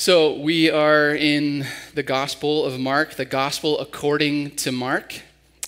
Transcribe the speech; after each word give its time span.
So, 0.00 0.32
we 0.32 0.70
are 0.70 1.14
in 1.14 1.66
the 1.92 2.02
Gospel 2.02 2.64
of 2.64 2.80
Mark, 2.80 3.16
the 3.16 3.26
Gospel 3.26 3.78
according 3.80 4.56
to 4.56 4.72
Mark. 4.72 5.20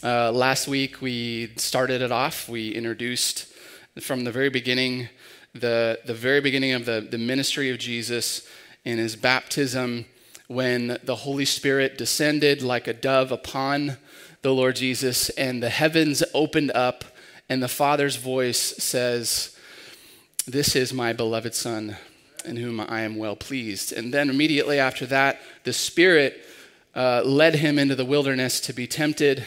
Uh, 0.02 0.32
last 0.32 0.66
week 0.66 1.02
we 1.02 1.52
started 1.56 2.00
it 2.00 2.10
off. 2.10 2.48
We 2.48 2.70
introduced 2.70 3.52
from 4.00 4.24
the 4.24 4.32
very 4.32 4.48
beginning, 4.48 5.10
the, 5.52 6.00
the 6.06 6.14
very 6.14 6.40
beginning 6.40 6.72
of 6.72 6.86
the, 6.86 7.06
the 7.10 7.18
ministry 7.18 7.68
of 7.68 7.78
Jesus 7.78 8.48
in 8.86 8.96
his 8.96 9.16
baptism, 9.16 10.06
when 10.48 10.96
the 11.04 11.16
Holy 11.16 11.44
Spirit 11.44 11.98
descended 11.98 12.62
like 12.62 12.88
a 12.88 12.94
dove 12.94 13.32
upon 13.32 13.98
the 14.40 14.54
Lord 14.54 14.76
Jesus, 14.76 15.28
and 15.28 15.62
the 15.62 15.68
heavens 15.68 16.24
opened 16.32 16.70
up, 16.70 17.04
and 17.50 17.62
the 17.62 17.68
Father's 17.68 18.16
voice 18.16 18.76
says, 18.78 19.54
This 20.46 20.74
is 20.74 20.94
my 20.94 21.12
beloved 21.12 21.54
Son 21.54 21.98
in 22.44 22.56
whom 22.56 22.80
I 22.80 23.02
am 23.02 23.16
well 23.16 23.36
pleased. 23.36 23.92
And 23.92 24.12
then 24.12 24.30
immediately 24.30 24.78
after 24.78 25.06
that, 25.06 25.40
the 25.64 25.72
Spirit 25.72 26.44
uh, 26.94 27.22
led 27.24 27.56
him 27.56 27.78
into 27.78 27.94
the 27.94 28.04
wilderness 28.04 28.60
to 28.60 28.72
be 28.72 28.86
tempted. 28.86 29.44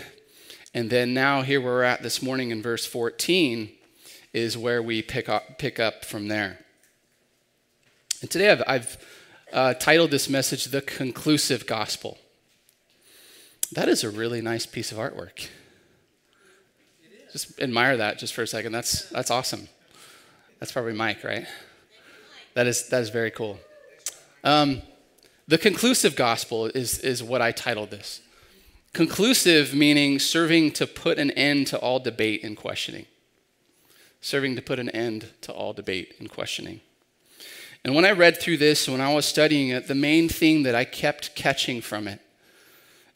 And 0.73 0.89
then 0.89 1.13
now, 1.13 1.41
here 1.41 1.61
we're 1.61 1.83
at 1.83 2.03
this 2.03 2.21
morning 2.21 2.51
in 2.51 2.61
verse 2.61 2.85
14, 2.85 3.69
is 4.33 4.57
where 4.57 4.81
we 4.81 5.01
pick 5.01 5.29
up, 5.29 5.57
pick 5.57 5.79
up 5.79 6.03
from 6.03 6.27
there. 6.27 6.59
And 8.21 8.29
today 8.29 8.51
I've, 8.51 8.63
I've 8.67 8.97
uh, 9.53 9.73
titled 9.75 10.11
this 10.11 10.27
message, 10.29 10.65
The 10.65 10.81
Conclusive 10.81 11.65
Gospel. 11.65 12.17
That 13.71 13.89
is 13.89 14.03
a 14.03 14.09
really 14.09 14.41
nice 14.41 14.65
piece 14.65 14.91
of 14.91 14.97
artwork. 14.97 15.47
Just 17.31 17.59
admire 17.59 17.97
that 17.97 18.17
just 18.17 18.33
for 18.33 18.43
a 18.43 18.47
second. 18.47 18.71
That's, 18.71 19.09
that's 19.09 19.29
awesome. 19.29 19.67
That's 20.59 20.71
probably 20.71 20.93
Mike, 20.93 21.23
right? 21.23 21.45
That 22.55 22.67
is, 22.67 22.87
that 22.87 23.01
is 23.01 23.09
very 23.09 23.31
cool. 23.31 23.59
Um, 24.43 24.81
the 25.47 25.57
conclusive 25.57 26.15
gospel 26.15 26.65
is, 26.67 26.99
is 26.99 27.21
what 27.21 27.41
I 27.41 27.51
titled 27.51 27.91
this. 27.91 28.21
Conclusive 28.93 29.75
meaning 29.75 30.19
serving 30.19 30.71
to 30.71 30.87
put 30.87 31.19
an 31.19 31.31
end 31.31 31.67
to 31.67 31.77
all 31.77 31.99
debate 31.99 32.43
and 32.43 32.55
questioning. 32.55 33.05
Serving 34.21 34.55
to 34.55 34.61
put 34.61 34.79
an 34.79 34.89
end 34.89 35.31
to 35.41 35.51
all 35.51 35.73
debate 35.73 36.15
and 36.17 36.29
questioning. 36.29 36.79
And 37.83 37.93
when 37.93 38.05
I 38.05 38.11
read 38.11 38.37
through 38.39 38.57
this, 38.57 38.87
when 38.87 39.01
I 39.01 39.13
was 39.13 39.25
studying 39.25 39.69
it, 39.69 39.87
the 39.87 39.93
main 39.93 40.29
thing 40.29 40.63
that 40.63 40.73
I 40.73 40.85
kept 40.85 41.35
catching 41.35 41.81
from 41.81 42.07
it 42.07 42.21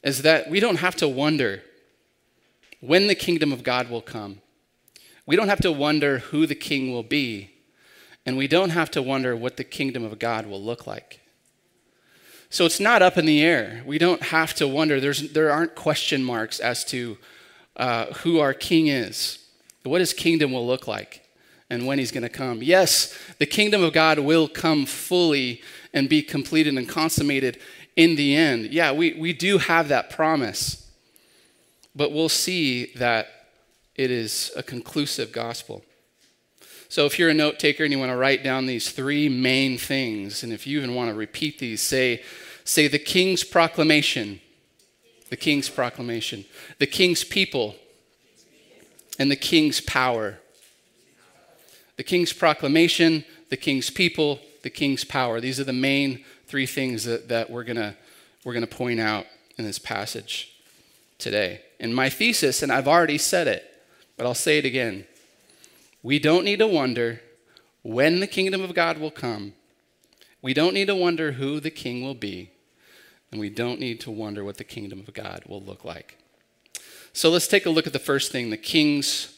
is 0.03 0.22
that 0.22 0.50
we 0.50 0.59
don't 0.59 0.78
have 0.78 0.95
to 0.97 1.08
wonder 1.08 1.63
when 2.81 3.08
the 3.08 3.16
kingdom 3.16 3.53
of 3.53 3.63
God 3.63 3.89
will 3.89 4.02
come. 4.02 4.41
We 5.25 5.35
don't 5.35 5.47
have 5.47 5.61
to 5.61 5.72
wonder 5.72 6.19
who 6.19 6.45
the 6.45 6.56
king 6.56 6.91
will 6.91 7.03
be 7.03 7.52
and 8.25 8.38
we 8.38 8.48
don't 8.48 8.72
have 8.72 8.92
to 8.92 9.02
wonder 9.02 9.36
what 9.36 9.58
the 9.58 9.64
kingdom 9.64 10.03
of 10.03 10.20
God 10.20 10.45
will 10.45 10.62
look 10.62 10.86
like. 10.86 11.22
So 12.50 12.66
it's 12.66 12.80
not 12.80 13.02
up 13.02 13.17
in 13.17 13.25
the 13.25 13.44
air. 13.44 13.84
We 13.86 14.00
don't 14.00 14.23
have 14.23 14.53
to 14.56 14.67
wonder. 14.67 15.00
There's, 15.00 15.34
there 15.34 15.52
aren't 15.52 15.75
question 15.75 16.23
marks 16.23 16.59
as 16.59 16.84
to 16.86 17.17
uh, 17.75 18.08
who 18.08 18.40
our 18.40 18.53
king 18.53 18.88
is, 18.88 19.40
what 19.84 20.02
his 20.02 20.14
kingdom 20.14 20.52
will 20.52 20.66
look 20.66 20.88
like, 20.88 21.25
and 21.70 21.86
when 21.86 22.00
he's 22.00 22.12
going 22.12 22.23
to 22.23 22.30
come. 22.30 22.64
Yes, 22.64 23.17
the 23.38 23.45
kingdom 23.45 23.84
of 23.84 23.94
God 23.94 24.20
will 24.20 24.47
come 24.47 24.86
fully 24.86 25.62
and 25.94 26.09
be 26.09 26.22
completed 26.22 26.75
and 26.75 26.90
consummated 26.90 27.59
in 27.95 28.16
the 28.16 28.36
end. 28.36 28.73
Yeah, 28.73 28.92
we, 28.92 29.14
we 29.14 29.31
do 29.31 29.59
have 29.59 29.88
that 29.90 30.09
promise, 30.09 30.92
but 31.95 32.12
we'll 32.12 32.30
see 32.30 32.88
that 32.95 33.28
it 33.95 34.09
is 34.09 34.52
a 34.56 34.64
conclusive 34.64 35.31
gospel. 35.31 35.84
So 36.89 37.05
if 37.05 37.19
you're 37.19 37.29
a 37.29 37.35
note 37.35 37.59
taker 37.59 37.83
and 37.83 37.93
you 37.93 37.99
want 37.99 38.11
to 38.11 38.17
write 38.17 38.43
down 38.43 38.65
these 38.65 38.91
three 38.91 39.29
main 39.29 39.77
things, 39.77 40.41
and 40.43 40.51
if 40.51 40.65
you 40.65 40.79
even 40.79 40.95
want 40.95 41.11
to 41.11 41.15
repeat 41.15 41.59
these, 41.59 41.81
say, 41.81 42.23
say 42.63 42.87
the 42.87 42.97
king's 42.97 43.43
proclamation, 43.43 44.41
the 45.29 45.37
king's 45.37 45.69
proclamation, 45.69 46.45
the 46.79 46.87
king's 46.87 47.23
people, 47.23 47.75
and 49.19 49.29
the 49.29 49.35
king's 49.35 49.81
power. 49.81 50.39
The 51.97 52.03
king's 52.03 52.33
proclamation, 52.33 53.23
the 53.49 53.57
king's 53.57 53.91
people, 53.91 54.39
the 54.63 54.72
king's 54.72 55.03
power. 55.03 55.39
These 55.39 55.59
are 55.59 55.66
the 55.66 55.73
main 55.73 56.25
three 56.47 56.66
things 56.66 57.03
that, 57.03 57.28
that 57.28 57.51
we're 57.51 57.66
going 57.66 57.95
we're 58.44 58.53
going 58.53 58.66
to 58.66 58.75
point 58.75 58.99
out 58.99 59.28
in 59.57 59.66
this 59.66 59.78
passage 59.78 60.55
today. 61.19 61.61
And 61.79 61.94
my 61.94 62.09
thesis, 62.09 62.63
and 62.63 62.72
I've 62.72 62.88
already 62.88 63.17
said 63.19 63.47
it, 63.47 63.63
but 64.17 64.25
I'll 64.25 64.33
say 64.33 64.57
it 64.57 64.66
again 64.66 65.05
we 66.01 66.19
don't 66.19 66.45
need 66.45 66.59
to 66.59 66.67
wonder 66.67 67.21
when 67.81 68.19
the 68.19 68.27
kingdom 68.27 68.61
of 68.61 68.73
God 68.73 68.97
will 68.97 69.11
come. 69.11 69.53
We 70.41 70.53
don't 70.53 70.73
need 70.73 70.87
to 70.87 70.95
wonder 70.95 71.33
who 71.33 71.59
the 71.59 71.71
king 71.71 72.03
will 72.03 72.15
be. 72.15 72.51
And 73.31 73.39
we 73.39 73.49
don't 73.49 73.79
need 73.79 73.99
to 74.01 74.11
wonder 74.11 74.43
what 74.43 74.57
the 74.57 74.63
kingdom 74.63 74.99
of 74.99 75.13
God 75.13 75.43
will 75.47 75.61
look 75.61 75.85
like. 75.85 76.17
So 77.13 77.29
let's 77.29 77.47
take 77.47 77.65
a 77.65 77.69
look 77.69 77.85
at 77.85 77.93
the 77.93 77.99
first 77.99 78.31
thing 78.31 78.49
the 78.49 78.57
king's 78.57 79.37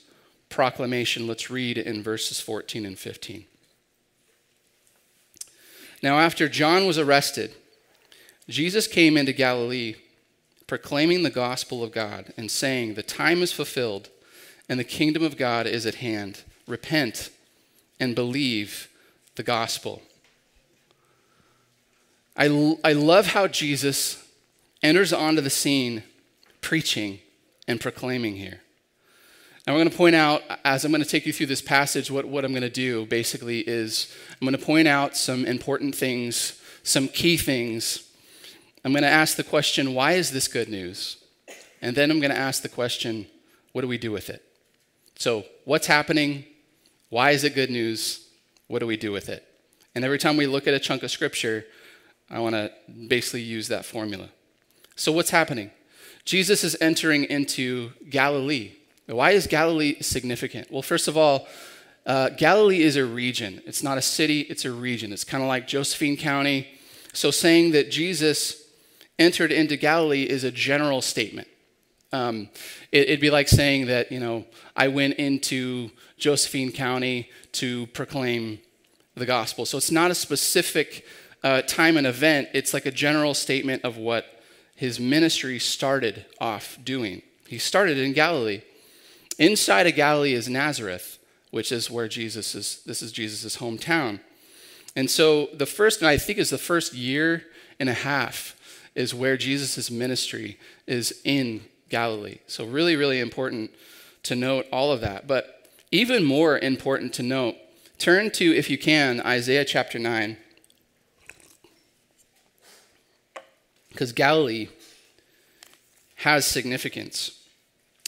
proclamation. 0.49 1.27
Let's 1.27 1.49
read 1.49 1.77
in 1.77 2.03
verses 2.03 2.39
14 2.39 2.85
and 2.85 2.97
15. 2.97 3.45
Now, 6.03 6.19
after 6.19 6.47
John 6.49 6.87
was 6.87 6.97
arrested, 6.97 7.53
Jesus 8.49 8.87
came 8.87 9.17
into 9.17 9.33
Galilee 9.33 9.95
proclaiming 10.67 11.23
the 11.23 11.29
gospel 11.29 11.83
of 11.83 11.91
God 11.91 12.33
and 12.37 12.49
saying, 12.49 12.93
The 12.93 13.03
time 13.03 13.41
is 13.41 13.51
fulfilled 13.51 14.09
and 14.69 14.79
the 14.79 14.85
kingdom 14.85 15.21
of 15.21 15.37
God 15.37 15.67
is 15.67 15.85
at 15.85 15.95
hand 15.95 16.43
repent, 16.71 17.29
and 17.99 18.15
believe 18.15 18.87
the 19.35 19.43
gospel. 19.43 20.01
I, 22.35 22.77
I 22.83 22.93
love 22.93 23.27
how 23.27 23.47
Jesus 23.47 24.27
enters 24.81 25.13
onto 25.13 25.41
the 25.41 25.49
scene 25.49 26.03
preaching 26.61 27.19
and 27.67 27.79
proclaiming 27.79 28.35
here. 28.35 28.61
And 29.67 29.75
we're 29.75 29.81
going 29.81 29.91
to 29.91 29.97
point 29.97 30.15
out, 30.15 30.41
as 30.65 30.83
I'm 30.83 30.91
going 30.91 31.03
to 31.03 31.09
take 31.09 31.27
you 31.27 31.33
through 31.33 31.45
this 31.45 31.61
passage, 31.61 32.09
what, 32.09 32.25
what 32.25 32.43
I'm 32.43 32.51
going 32.51 32.61
to 32.61 32.69
do 32.69 33.05
basically 33.05 33.59
is 33.59 34.11
I'm 34.33 34.47
going 34.47 34.57
to 34.57 34.65
point 34.65 34.87
out 34.87 35.15
some 35.15 35.45
important 35.45 35.93
things, 35.93 36.59
some 36.81 37.07
key 37.07 37.37
things. 37.37 38.09
I'm 38.83 38.91
going 38.91 39.03
to 39.03 39.09
ask 39.09 39.37
the 39.37 39.43
question, 39.43 39.93
why 39.93 40.13
is 40.13 40.31
this 40.31 40.47
good 40.47 40.67
news? 40.67 41.17
And 41.81 41.95
then 41.95 42.09
I'm 42.09 42.19
going 42.19 42.31
to 42.31 42.37
ask 42.37 42.63
the 42.63 42.69
question, 42.69 43.27
what 43.71 43.81
do 43.81 43.87
we 43.87 43.99
do 43.99 44.11
with 44.11 44.29
it? 44.29 44.43
So, 45.17 45.45
what's 45.65 45.85
happening? 45.85 46.45
Why 47.11 47.31
is 47.31 47.43
it 47.43 47.55
good 47.55 47.69
news? 47.69 48.25
What 48.67 48.79
do 48.79 48.87
we 48.87 48.95
do 48.95 49.11
with 49.11 49.27
it? 49.27 49.45
And 49.93 50.05
every 50.05 50.17
time 50.17 50.37
we 50.37 50.47
look 50.47 50.65
at 50.65 50.73
a 50.73 50.79
chunk 50.79 51.03
of 51.03 51.11
scripture, 51.11 51.65
I 52.29 52.39
want 52.39 52.55
to 52.55 52.71
basically 53.09 53.41
use 53.41 53.67
that 53.67 53.83
formula. 53.83 54.29
So, 54.95 55.11
what's 55.11 55.29
happening? 55.29 55.71
Jesus 56.23 56.63
is 56.63 56.77
entering 56.79 57.25
into 57.25 57.91
Galilee. 58.09 58.71
Why 59.07 59.31
is 59.31 59.45
Galilee 59.45 60.01
significant? 60.01 60.71
Well, 60.71 60.81
first 60.81 61.09
of 61.09 61.17
all, 61.17 61.49
uh, 62.05 62.29
Galilee 62.29 62.81
is 62.81 62.95
a 62.95 63.03
region. 63.03 63.61
It's 63.65 63.83
not 63.83 63.97
a 63.97 64.01
city, 64.01 64.41
it's 64.41 64.63
a 64.63 64.71
region. 64.71 65.11
It's 65.11 65.25
kind 65.25 65.43
of 65.43 65.49
like 65.49 65.67
Josephine 65.67 66.15
County. 66.15 66.65
So, 67.11 67.29
saying 67.29 67.71
that 67.71 67.91
Jesus 67.91 68.69
entered 69.19 69.51
into 69.51 69.75
Galilee 69.75 70.23
is 70.23 70.45
a 70.45 70.51
general 70.51 71.01
statement. 71.01 71.49
Um, 72.13 72.49
it, 72.91 73.09
would 73.09 73.21
be 73.21 73.29
like 73.29 73.47
saying 73.47 73.87
that, 73.87 74.11
you 74.11 74.19
know, 74.19 74.45
I 74.75 74.89
went 74.89 75.15
into 75.15 75.91
Josephine 76.17 76.71
County 76.71 77.29
to 77.53 77.87
proclaim 77.87 78.59
the 79.15 79.25
gospel. 79.25 79.65
So 79.65 79.77
it's 79.77 79.91
not 79.91 80.11
a 80.11 80.15
specific 80.15 81.05
uh, 81.43 81.61
time 81.63 81.97
and 81.97 82.05
event, 82.05 82.49
it's 82.53 82.73
like 82.73 82.85
a 82.85 82.91
general 82.91 83.33
statement 83.33 83.83
of 83.83 83.97
what 83.97 84.41
his 84.75 84.99
ministry 84.99 85.59
started 85.59 86.25
off 86.39 86.77
doing. 86.83 87.21
He 87.47 87.57
started 87.57 87.97
in 87.97 88.13
Galilee. 88.13 88.61
Inside 89.37 89.87
of 89.87 89.95
Galilee 89.95 90.33
is 90.33 90.47
Nazareth, 90.47 91.17
which 91.49 91.71
is 91.71 91.89
where 91.89 92.07
Jesus 92.07 92.53
is, 92.55 92.81
this 92.85 93.01
is 93.01 93.11
Jesus' 93.11 93.57
hometown. 93.57 94.19
And 94.95 95.09
so 95.09 95.47
the 95.53 95.65
first, 95.65 96.01
and 96.01 96.07
I 96.07 96.17
think 96.17 96.37
is 96.37 96.49
the 96.49 96.57
first 96.57 96.93
year 96.93 97.43
and 97.79 97.89
a 97.89 97.93
half, 97.93 98.55
is 98.93 99.15
where 99.15 99.37
Jesus' 99.37 99.89
ministry 99.89 100.59
is 100.85 101.21
in 101.23 101.61
Galilee. 101.91 102.39
So, 102.47 102.65
really, 102.65 102.95
really 102.95 103.19
important 103.19 103.69
to 104.23 104.35
note 104.35 104.65
all 104.71 104.91
of 104.91 105.01
that. 105.01 105.27
But 105.27 105.69
even 105.91 106.23
more 106.23 106.57
important 106.57 107.13
to 107.15 107.23
note, 107.23 107.55
turn 107.99 108.31
to, 108.31 108.55
if 108.55 108.69
you 108.69 108.77
can, 108.77 109.21
Isaiah 109.21 109.65
chapter 109.65 109.99
9. 109.99 110.37
Because 113.89 114.13
Galilee 114.13 114.69
has 116.17 116.45
significance. 116.45 117.39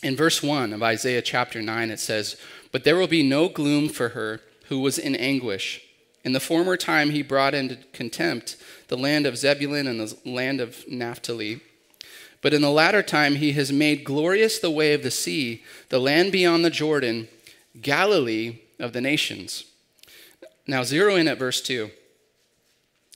In 0.01 0.15
verse 0.15 0.41
1 0.41 0.73
of 0.73 0.81
Isaiah 0.81 1.21
chapter 1.21 1.61
9, 1.61 1.91
it 1.91 1.99
says, 1.99 2.37
But 2.71 2.83
there 2.83 2.95
will 2.95 3.07
be 3.07 3.23
no 3.23 3.49
gloom 3.49 3.89
for 3.89 4.09
her 4.09 4.41
who 4.65 4.79
was 4.79 4.97
in 4.97 5.15
anguish. 5.15 5.81
In 6.23 6.31
the 6.31 6.39
former 6.39 6.77
time, 6.77 7.09
he 7.09 7.21
brought 7.21 7.53
into 7.53 7.77
contempt 7.91 8.55
the 8.87 8.97
land 8.97 9.25
of 9.25 9.37
Zebulun 9.37 9.87
and 9.87 9.99
the 9.99 10.17
land 10.25 10.61
of 10.61 10.87
Naphtali 10.87 11.61
but 12.43 12.53
in 12.53 12.61
the 12.61 12.69
latter 12.69 13.01
time, 13.01 13.37
he 13.37 13.53
has 13.53 13.71
made 13.71 14.03
glorious 14.03 14.59
the 14.59 14.69
way 14.69 14.93
of 14.93 15.01
the 15.01 15.09
sea, 15.09 15.63
the 15.89 15.99
land 15.99 16.31
beyond 16.31 16.63
the 16.63 16.69
Jordan, 16.69 17.29
Galilee 17.81 18.59
of 18.79 18.93
the 18.93 19.01
nations. 19.01 19.63
Now, 20.67 20.83
zero 20.83 21.15
in 21.15 21.27
at 21.27 21.39
verse 21.39 21.61
2. 21.61 21.89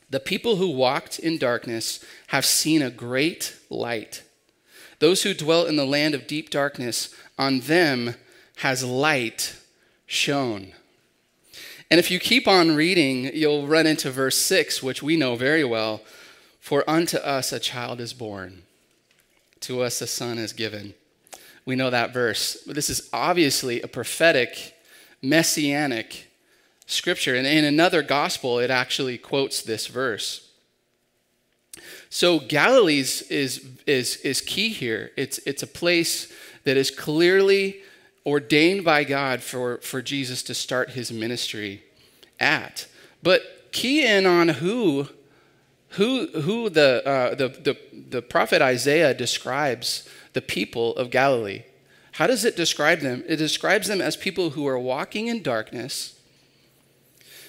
The 0.09 0.19
people 0.21 0.55
who 0.55 0.69
walked 0.69 1.19
in 1.19 1.37
darkness 1.37 2.03
have 2.27 2.45
seen 2.45 2.81
a 2.81 2.89
great 2.89 3.55
light. 3.69 4.23
Those 4.99 5.23
who 5.23 5.33
dwelt 5.33 5.67
in 5.67 5.75
the 5.75 5.85
land 5.85 6.15
of 6.15 6.25
deep 6.25 6.49
darkness, 6.49 7.13
on 7.37 7.59
them 7.59 8.15
has 8.57 8.83
light 8.83 9.57
shone. 10.05 10.71
And 11.91 11.99
if 11.99 12.09
you 12.09 12.19
keep 12.19 12.47
on 12.47 12.75
reading, 12.75 13.35
you'll 13.35 13.67
run 13.67 13.87
into 13.87 14.09
verse 14.09 14.37
6, 14.37 14.81
which 14.81 15.03
we 15.03 15.17
know 15.17 15.35
very 15.35 15.63
well. 15.63 16.01
For 16.59 16.89
unto 16.89 17.17
us 17.17 17.51
a 17.51 17.59
child 17.59 18.01
is 18.01 18.13
born, 18.13 18.63
to 19.61 19.81
us 19.81 20.01
a 20.01 20.07
son 20.07 20.37
is 20.37 20.53
given. 20.53 20.93
We 21.65 21.75
know 21.75 21.89
that 21.89 22.13
verse. 22.13 22.63
But 22.65 22.75
this 22.75 22.89
is 22.89 23.09
obviously 23.11 23.81
a 23.81 23.87
prophetic, 23.87 24.75
messianic 25.21 26.27
scripture. 26.85 27.35
And 27.35 27.45
in 27.45 27.65
another 27.65 28.01
gospel, 28.01 28.59
it 28.59 28.71
actually 28.71 29.17
quotes 29.17 29.61
this 29.61 29.87
verse. 29.87 30.49
So 32.09 32.39
Galilee 32.39 32.99
is, 32.99 33.21
is, 33.85 34.17
is 34.17 34.41
key 34.41 34.69
here. 34.69 35.11
It's, 35.17 35.39
it's 35.39 35.61
a 35.61 35.67
place 35.67 36.31
that 36.63 36.77
is 36.77 36.89
clearly 36.89 37.81
ordained 38.25 38.83
by 38.83 39.03
God 39.03 39.41
for, 39.41 39.77
for 39.77 40.01
Jesus 40.01 40.43
to 40.43 40.53
start 40.53 40.91
his 40.91 41.11
ministry 41.11 41.83
at. 42.39 42.87
But 43.23 43.71
key 43.71 44.05
in 44.05 44.25
on 44.25 44.49
who, 44.49 45.09
who, 45.91 46.27
who 46.41 46.69
the, 46.69 47.05
uh, 47.07 47.35
the, 47.35 47.49
the, 47.49 47.77
the 48.09 48.21
prophet 48.21 48.61
Isaiah 48.61 49.13
describes 49.13 50.07
the 50.33 50.41
people 50.41 50.95
of 50.95 51.09
Galilee. 51.09 51.63
How 52.13 52.27
does 52.27 52.45
it 52.45 52.55
describe 52.55 52.99
them? 52.99 53.23
It 53.27 53.37
describes 53.37 53.87
them 53.87 54.01
as 54.01 54.17
people 54.17 54.51
who 54.51 54.67
are 54.67 54.79
walking 54.79 55.27
in 55.27 55.43
darkness, 55.43 56.19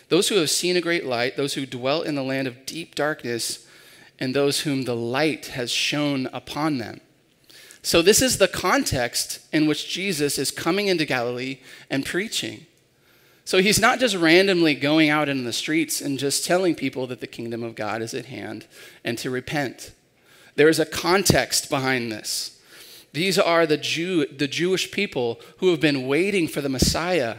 those 0.08 0.28
who 0.28 0.36
have 0.36 0.50
seen 0.50 0.76
a 0.76 0.80
great 0.80 1.04
light, 1.04 1.36
those 1.36 1.54
who 1.54 1.66
dwell 1.66 2.02
in 2.02 2.14
the 2.14 2.22
land 2.22 2.46
of 2.46 2.64
deep 2.64 2.94
darkness, 2.94 3.66
and 4.18 4.34
those 4.34 4.60
whom 4.60 4.82
the 4.82 4.96
light 4.96 5.46
has 5.46 5.70
shone 5.70 6.28
upon 6.32 6.78
them. 6.78 7.00
So, 7.82 8.02
this 8.02 8.20
is 8.20 8.38
the 8.38 8.48
context 8.48 9.40
in 9.52 9.66
which 9.66 9.88
Jesus 9.88 10.38
is 10.38 10.50
coming 10.50 10.88
into 10.88 11.04
Galilee 11.04 11.60
and 11.88 12.04
preaching. 12.04 12.66
So, 13.48 13.62
he's 13.62 13.80
not 13.80 13.98
just 13.98 14.14
randomly 14.14 14.74
going 14.74 15.08
out 15.08 15.30
in 15.30 15.44
the 15.44 15.54
streets 15.54 16.02
and 16.02 16.18
just 16.18 16.44
telling 16.44 16.74
people 16.74 17.06
that 17.06 17.20
the 17.20 17.26
kingdom 17.26 17.62
of 17.62 17.74
God 17.74 18.02
is 18.02 18.12
at 18.12 18.26
hand 18.26 18.66
and 19.02 19.16
to 19.16 19.30
repent. 19.30 19.92
There 20.56 20.68
is 20.68 20.78
a 20.78 20.84
context 20.84 21.70
behind 21.70 22.12
this. 22.12 22.60
These 23.14 23.38
are 23.38 23.64
the, 23.64 23.78
Jew, 23.78 24.26
the 24.26 24.48
Jewish 24.48 24.90
people 24.90 25.40
who 25.60 25.70
have 25.70 25.80
been 25.80 26.06
waiting 26.06 26.46
for 26.46 26.60
the 26.60 26.68
Messiah 26.68 27.36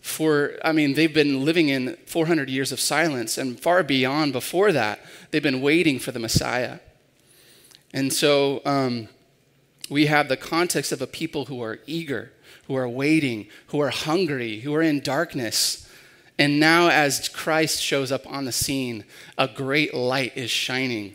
for, 0.00 0.54
I 0.64 0.72
mean, 0.72 0.94
they've 0.94 1.14
been 1.14 1.44
living 1.44 1.68
in 1.68 1.96
400 2.06 2.50
years 2.50 2.72
of 2.72 2.80
silence, 2.80 3.38
and 3.38 3.60
far 3.60 3.84
beyond 3.84 4.32
before 4.32 4.72
that, 4.72 4.98
they've 5.30 5.40
been 5.40 5.62
waiting 5.62 6.00
for 6.00 6.10
the 6.10 6.18
Messiah. 6.18 6.80
And 7.94 8.12
so, 8.12 8.60
um, 8.64 9.08
we 9.88 10.06
have 10.06 10.28
the 10.28 10.36
context 10.36 10.90
of 10.90 11.00
a 11.00 11.06
people 11.06 11.44
who 11.44 11.62
are 11.62 11.78
eager, 11.86 12.32
who 12.68 12.76
are 12.76 12.88
waiting, 12.88 13.48
who 13.68 13.80
are 13.80 13.90
hungry, 13.90 14.60
who 14.60 14.74
are 14.74 14.82
in 14.82 15.00
darkness. 15.00 15.88
And 16.38 16.60
now, 16.60 16.88
as 16.88 17.28
Christ 17.28 17.82
shows 17.82 18.12
up 18.12 18.30
on 18.30 18.44
the 18.44 18.52
scene, 18.52 19.04
a 19.36 19.48
great 19.48 19.92
light 19.92 20.36
is 20.36 20.50
shining. 20.50 21.14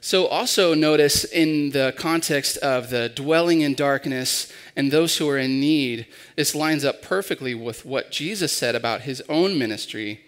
So, 0.00 0.26
also 0.26 0.74
notice 0.74 1.24
in 1.24 1.70
the 1.70 1.94
context 1.96 2.58
of 2.58 2.90
the 2.90 3.08
dwelling 3.08 3.62
in 3.62 3.74
darkness 3.74 4.52
and 4.74 4.90
those 4.90 5.16
who 5.16 5.28
are 5.28 5.38
in 5.38 5.60
need, 5.60 6.06
this 6.34 6.54
lines 6.54 6.84
up 6.84 7.00
perfectly 7.00 7.54
with 7.54 7.86
what 7.86 8.10
Jesus 8.10 8.52
said 8.52 8.74
about 8.74 9.02
his 9.02 9.22
own 9.28 9.58
ministry 9.58 10.24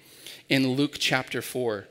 in 0.49 0.69
Luke 0.73 0.97
chapter 0.99 1.43
4. 1.43 1.87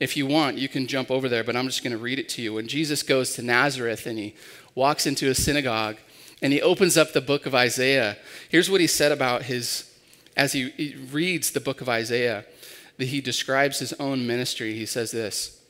If 0.00 0.16
you 0.16 0.26
want, 0.26 0.58
you 0.58 0.68
can 0.68 0.86
jump 0.86 1.10
over 1.10 1.28
there, 1.28 1.42
but 1.42 1.56
I'm 1.56 1.66
just 1.66 1.82
going 1.82 1.92
to 1.92 1.98
read 1.98 2.20
it 2.20 2.28
to 2.30 2.42
you. 2.42 2.54
When 2.54 2.68
Jesus 2.68 3.02
goes 3.02 3.34
to 3.34 3.42
Nazareth 3.42 4.06
and 4.06 4.16
he 4.16 4.36
walks 4.76 5.06
into 5.06 5.28
a 5.28 5.34
synagogue 5.34 5.96
and 6.40 6.52
he 6.52 6.62
opens 6.62 6.96
up 6.96 7.12
the 7.12 7.20
book 7.20 7.46
of 7.46 7.54
Isaiah, 7.54 8.16
here's 8.48 8.70
what 8.70 8.80
he 8.80 8.86
said 8.86 9.12
about 9.12 9.42
his, 9.44 9.92
as 10.36 10.52
he, 10.52 10.94
reads 11.10 11.50
the 11.50 11.60
book 11.60 11.80
of 11.80 11.88
Isaiah, 11.88 12.44
that 12.96 13.06
he 13.06 13.20
describes 13.20 13.78
his 13.78 13.92
own 13.94 14.26
ministry. 14.26 14.74
He 14.74 14.86
says 14.86 15.10
this 15.10 15.60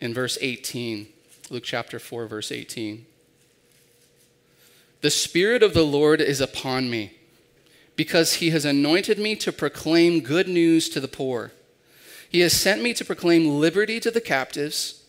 in 0.00 0.12
verse 0.12 0.36
18, 0.40 1.06
Luke 1.50 1.62
chapter 1.64 1.98
4, 1.98 2.26
verse 2.26 2.50
18. 2.50 3.06
The 5.00 5.10
Spirit 5.10 5.62
of 5.62 5.74
the 5.74 5.84
Lord 5.84 6.20
is 6.20 6.40
upon 6.40 6.90
me, 6.90 7.12
because 7.94 8.34
he 8.34 8.50
has 8.50 8.64
anointed 8.64 9.18
me 9.18 9.36
to 9.36 9.52
proclaim 9.52 10.20
good 10.20 10.48
news 10.48 10.88
to 10.88 11.00
the 11.00 11.08
poor. 11.08 11.52
He 12.28 12.40
has 12.40 12.52
sent 12.52 12.82
me 12.82 12.94
to 12.94 13.04
proclaim 13.04 13.60
liberty 13.60 14.00
to 14.00 14.10
the 14.10 14.20
captives 14.20 15.04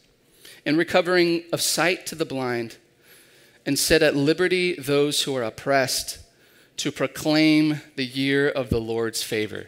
and 0.65 0.77
recovering 0.77 1.44
of 1.53 1.61
sight 1.61 2.06
to 2.07 2.15
the 2.15 2.25
blind, 2.25 2.77
and 3.65 3.77
set 3.80 4.01
at 4.01 4.15
liberty 4.15 4.74
those 4.74 5.24
who 5.24 5.36
are 5.36 5.44
oppressed, 5.44 6.19
to 6.77 6.92
proclaim 6.92 7.81
the 7.95 8.06
year 8.06 8.50
of 8.50 8.69
the 8.69 8.81
Lord's 8.81 9.21
favor. 9.21 9.68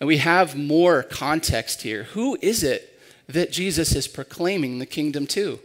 And 0.00 0.08
we 0.08 0.18
have 0.18 0.56
more 0.56 1.02
context 1.02 1.82
here. 1.82 2.04
Who 2.04 2.36
is 2.42 2.62
it 2.62 3.00
that 3.28 3.52
Jesus 3.52 3.94
is 3.94 4.08
proclaiming 4.08 4.78
the 4.78 4.86
kingdom 4.86 5.26
to? 5.28 5.60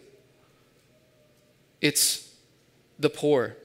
It's 1.82 2.32
the 3.00 3.10
poor, 3.10 3.56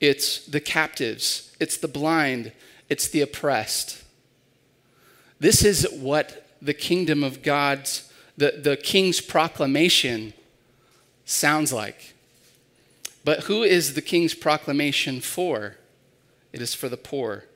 it's 0.00 0.44
the 0.46 0.60
captives, 0.60 1.54
it's 1.60 1.76
the 1.76 1.88
blind, 1.88 2.52
it's 2.88 3.08
the 3.08 3.20
oppressed. 3.20 4.02
This 5.38 5.64
is 5.64 5.86
what 5.92 6.48
the 6.62 6.74
kingdom 6.74 7.22
of 7.22 7.42
God's, 7.42 8.10
the, 8.36 8.52
the 8.62 8.76
king's 8.76 9.20
proclamation 9.20 10.32
sounds 11.26 11.72
like. 11.72 12.14
But 13.26 13.40
who 13.40 13.64
is 13.64 13.94
the 13.94 14.02
king's 14.02 14.34
proclamation 14.34 15.20
for? 15.20 15.78
It 16.52 16.62
is 16.62 16.74
for 16.74 16.88
the 16.88 16.96
poor, 16.96 17.46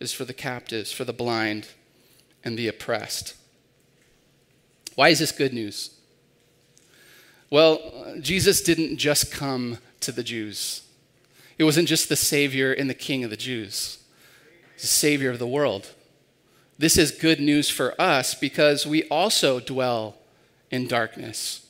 it 0.00 0.04
is 0.04 0.14
for 0.14 0.24
the 0.24 0.32
captives, 0.32 0.90
for 0.90 1.04
the 1.04 1.12
blind, 1.12 1.68
and 2.42 2.58
the 2.58 2.66
oppressed. 2.66 3.34
Why 4.94 5.10
is 5.10 5.18
this 5.18 5.30
good 5.30 5.52
news? 5.52 5.90
Well, 7.50 8.14
Jesus 8.22 8.62
didn't 8.62 8.96
just 8.96 9.30
come 9.30 9.76
to 10.00 10.12
the 10.12 10.22
Jews. 10.22 10.80
He 11.58 11.62
wasn't 11.62 11.88
just 11.88 12.08
the 12.08 12.16
Savior 12.16 12.72
and 12.72 12.88
the 12.88 12.94
King 12.94 13.22
of 13.22 13.28
the 13.28 13.36
Jews, 13.36 13.98
the 14.80 14.86
Savior 14.86 15.28
of 15.28 15.38
the 15.38 15.46
world. 15.46 15.92
This 16.78 16.96
is 16.96 17.10
good 17.10 17.38
news 17.38 17.68
for 17.68 17.94
us 18.00 18.34
because 18.34 18.86
we 18.86 19.02
also 19.08 19.60
dwell 19.60 20.16
in 20.70 20.88
darkness. 20.88 21.66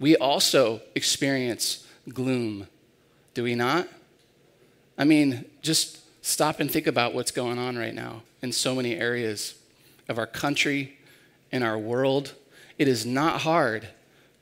We 0.00 0.16
also 0.16 0.80
experience 0.94 1.86
gloom, 2.08 2.66
do 3.34 3.42
we 3.42 3.54
not? 3.54 3.88
I 4.96 5.04
mean, 5.04 5.44
just 5.62 5.98
stop 6.24 6.60
and 6.60 6.70
think 6.70 6.86
about 6.86 7.14
what's 7.14 7.30
going 7.30 7.58
on 7.58 7.76
right 7.76 7.94
now 7.94 8.22
in 8.42 8.52
so 8.52 8.74
many 8.74 8.96
areas 8.96 9.54
of 10.08 10.18
our 10.18 10.26
country, 10.26 10.98
in 11.52 11.62
our 11.62 11.78
world. 11.78 12.34
It 12.78 12.88
is 12.88 13.06
not 13.06 13.42
hard 13.42 13.88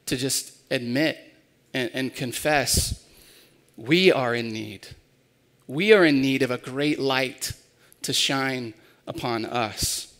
to 0.07 0.17
just 0.17 0.53
admit 0.71 1.19
and, 1.75 1.91
and 1.93 2.15
confess 2.15 3.05
we 3.77 4.11
are 4.11 4.35
in 4.35 4.49
need. 4.49 4.89
We 5.67 5.93
are 5.93 6.05
in 6.05 6.21
need 6.21 6.43
of 6.43 6.51
a 6.51 6.59
great 6.59 6.99
light 6.99 7.53
to 8.03 8.13
shine 8.13 8.75
upon 9.07 9.45
us. 9.45 10.15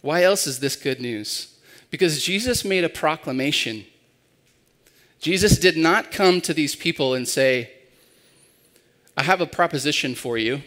Why 0.00 0.22
else 0.22 0.46
is 0.46 0.60
this 0.60 0.76
good 0.76 1.00
news? 1.00 1.56
Because 1.90 2.22
Jesus 2.22 2.64
made 2.64 2.84
a 2.84 2.88
proclamation. 2.88 3.86
Jesus 5.24 5.56
did 5.56 5.78
not 5.78 6.12
come 6.12 6.42
to 6.42 6.52
these 6.52 6.76
people 6.76 7.14
and 7.14 7.26
say, 7.26 7.70
I 9.16 9.22
have 9.22 9.40
a 9.40 9.46
proposition 9.46 10.14
for 10.14 10.36
you. 10.36 10.60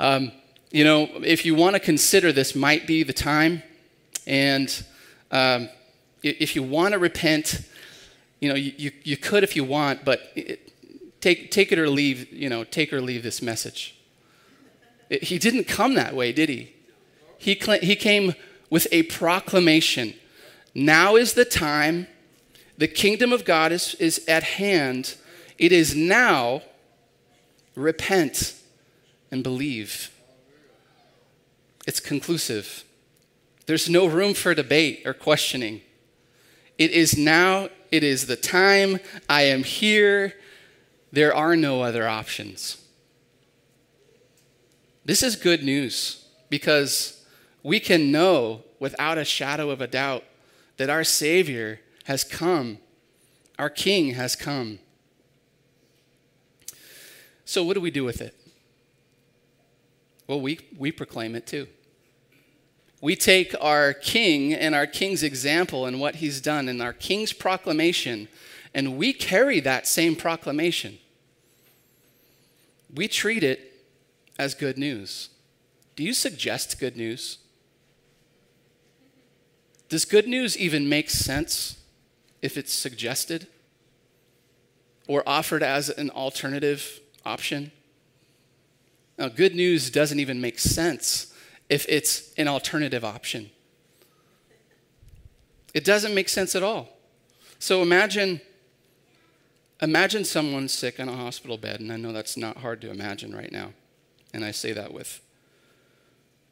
Um, 0.00 0.32
you 0.72 0.82
know, 0.82 1.08
if 1.22 1.46
you 1.46 1.54
want 1.54 1.74
to 1.74 1.78
consider 1.78 2.32
this, 2.32 2.56
might 2.56 2.84
be 2.84 3.04
the 3.04 3.12
time. 3.12 3.62
And 4.26 4.84
um, 5.30 5.68
if 6.24 6.56
you 6.56 6.64
want 6.64 6.94
to 6.94 6.98
repent, 6.98 7.60
you 8.40 8.48
know, 8.48 8.56
you, 8.56 8.90
you, 9.04 9.16
could 9.16 9.44
if 9.44 9.54
you 9.54 9.62
want, 9.62 10.04
but 10.04 10.32
it, 10.34 10.72
take, 11.20 11.52
take 11.52 11.70
it 11.70 11.78
or 11.78 11.88
leave, 11.88 12.32
you 12.32 12.48
know, 12.48 12.64
take 12.64 12.92
or 12.92 13.00
leave 13.00 13.22
this 13.22 13.40
message. 13.40 13.96
He 15.10 15.38
didn't 15.38 15.68
come 15.68 15.94
that 15.94 16.16
way, 16.16 16.32
did 16.32 16.48
he? 16.48 16.74
He, 17.38 17.54
he 17.80 17.94
came 17.94 18.34
with 18.68 18.88
a 18.90 19.04
proclamation. 19.04 20.14
Now 20.74 21.14
is 21.14 21.34
the 21.34 21.44
time. 21.44 22.08
The 22.78 22.88
kingdom 22.88 23.32
of 23.32 23.44
God 23.44 23.72
is, 23.72 23.94
is 23.94 24.24
at 24.28 24.42
hand. 24.42 25.16
It 25.58 25.72
is 25.72 25.94
now. 25.94 26.62
Repent 27.74 28.54
and 29.30 29.42
believe. 29.42 30.10
It's 31.86 32.00
conclusive. 32.00 32.84
There's 33.66 33.88
no 33.88 34.06
room 34.06 34.34
for 34.34 34.54
debate 34.54 35.02
or 35.04 35.14
questioning. 35.14 35.82
It 36.78 36.90
is 36.90 37.16
now. 37.16 37.68
It 37.90 38.02
is 38.02 38.26
the 38.26 38.36
time. 38.36 38.98
I 39.28 39.42
am 39.42 39.64
here. 39.64 40.34
There 41.12 41.34
are 41.34 41.56
no 41.56 41.82
other 41.82 42.06
options. 42.08 42.82
This 45.04 45.22
is 45.22 45.36
good 45.36 45.62
news 45.62 46.24
because 46.50 47.24
we 47.62 47.80
can 47.80 48.10
know 48.10 48.62
without 48.78 49.18
a 49.18 49.24
shadow 49.24 49.70
of 49.70 49.80
a 49.80 49.86
doubt 49.86 50.24
that 50.76 50.90
our 50.90 51.04
Savior 51.04 51.80
has 52.06 52.22
come, 52.22 52.78
our 53.58 53.68
King 53.68 54.14
has 54.14 54.36
come. 54.36 54.78
So, 57.44 57.64
what 57.64 57.74
do 57.74 57.80
we 57.80 57.90
do 57.90 58.04
with 58.04 58.20
it? 58.20 58.34
Well, 60.28 60.40
we, 60.40 60.60
we 60.78 60.92
proclaim 60.92 61.34
it 61.34 61.48
too. 61.48 61.66
We 63.00 63.16
take 63.16 63.54
our 63.60 63.92
king 63.92 64.54
and 64.54 64.74
our 64.74 64.86
king's 64.86 65.22
example 65.22 65.84
and 65.84 66.00
what 66.00 66.16
he's 66.16 66.40
done 66.40 66.68
and 66.68 66.80
our 66.80 66.92
king's 66.92 67.32
proclamation, 67.32 68.28
and 68.72 68.96
we 68.96 69.12
carry 69.12 69.58
that 69.60 69.86
same 69.86 70.14
proclamation. 70.14 70.98
We 72.94 73.08
treat 73.08 73.42
it 73.42 73.84
as 74.38 74.54
good 74.54 74.78
news. 74.78 75.30
Do 75.96 76.04
you 76.04 76.14
suggest 76.14 76.78
good 76.78 76.96
news? 76.96 77.38
Does 79.88 80.04
good 80.04 80.28
news 80.28 80.56
even 80.56 80.88
make 80.88 81.10
sense 81.10 81.76
if 82.42 82.56
it's 82.56 82.72
suggested 82.72 83.46
or 85.08 85.22
offered 85.26 85.62
as 85.62 85.88
an 85.88 86.10
alternative 86.10 87.00
option? 87.24 87.72
Now, 89.18 89.28
good 89.28 89.54
news 89.54 89.90
doesn't 89.90 90.20
even 90.20 90.40
make 90.40 90.58
sense 90.58 91.32
if 91.68 91.86
it's 91.88 92.32
an 92.34 92.48
alternative 92.48 93.04
option. 93.04 93.50
It 95.74 95.84
doesn't 95.84 96.14
make 96.14 96.28
sense 96.28 96.54
at 96.54 96.62
all. 96.62 96.88
So 97.58 97.82
imagine 97.82 98.40
imagine 99.82 100.24
someone 100.24 100.68
sick 100.68 100.98
in 100.98 101.08
a 101.08 101.16
hospital 101.16 101.58
bed 101.58 101.80
and 101.80 101.92
I 101.92 101.96
know 101.96 102.12
that's 102.12 102.36
not 102.36 102.58
hard 102.58 102.80
to 102.80 102.90
imagine 102.90 103.34
right 103.34 103.52
now. 103.52 103.72
And 104.32 104.44
I 104.44 104.50
say 104.50 104.72
that 104.72 104.92
with 104.92 105.20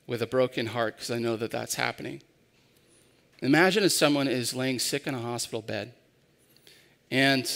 with 0.07 0.21
a 0.21 0.26
broken 0.26 0.67
heart 0.67 0.97
because 0.97 1.11
I 1.11 1.19
know 1.19 1.37
that 1.37 1.50
that's 1.50 1.75
happening. 1.76 2.23
Imagine 3.45 3.85
if 3.85 3.93
someone 3.93 4.27
is 4.27 4.55
laying 4.55 4.79
sick 4.79 5.07
in 5.07 5.15
a 5.15 5.21
hospital 5.21 5.61
bed 5.61 5.93
and 7.11 7.47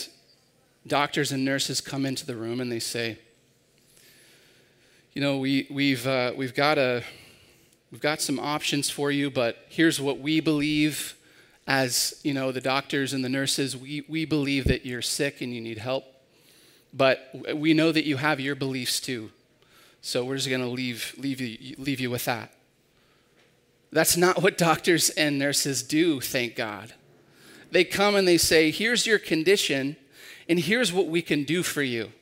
doctors 0.87 1.33
and 1.33 1.47
nurses 1.47 1.81
come 1.81 2.05
into 2.05 2.27
the 2.27 2.37
room 2.37 2.61
and 2.61 2.71
they 2.71 2.79
say, 2.79 3.17
you 5.15 5.23
know, 5.23 5.39
we, 5.39 5.67
we've, 5.71 6.07
uh, 6.07 6.35
we've, 6.37 6.55
got 6.55 6.77
a, 6.77 7.03
we've 7.91 8.03
got 8.03 8.21
some 8.21 8.39
options 8.39 8.91
for 8.91 9.11
you, 9.11 9.31
but 9.31 9.65
here's 9.71 9.99
what 9.99 10.19
we 10.21 10.41
believe 10.41 11.17
as, 11.67 12.21
you 12.23 12.35
know, 12.35 12.53
the 12.53 12.61
doctors 12.61 13.15
and 13.15 13.25
the 13.25 13.31
nurses. 13.31 13.75
We, 13.75 14.05
we 14.09 14.27
believe 14.27 14.65
that 14.65 14.85
you're 14.85 15.01
sick 15.01 15.41
and 15.41 15.55
you 15.55 15.61
need 15.63 15.79
help, 15.79 16.05
but 16.93 17.31
we 17.55 17.73
know 17.73 17.93
that 17.93 18.05
you 18.05 18.19
have 18.19 18.41
your 18.41 18.55
beliefs 18.55 19.01
too. 19.01 19.31
So 20.03 20.23
we're 20.23 20.37
just 20.37 20.51
going 20.51 20.61
to 20.61 20.69
leave, 20.69 21.15
leave, 21.17 21.41
you, 21.41 21.77
leave 21.79 21.99
you 21.99 22.11
with 22.11 22.27
that. 22.27 22.53
That's 23.91 24.17
not 24.17 24.43
what 24.43 24.59
doctors 24.59 25.11
and 25.11 25.39
nurses 25.39 25.83
do, 25.83 26.21
thank 26.21 26.57
God. 26.57 26.95
They 27.71 27.85
come 27.85 28.15
and 28.15 28.27
they 28.27 28.39
say, 28.39 28.71
here's 28.71 29.07
your 29.07 29.19
condition, 29.19 29.97
and 30.49 30.59
here's 30.59 30.93
what 30.93 31.07
we 31.07 31.23
can 31.23 31.45
do 31.45 31.63
for 31.63 31.83
you. 31.83 32.13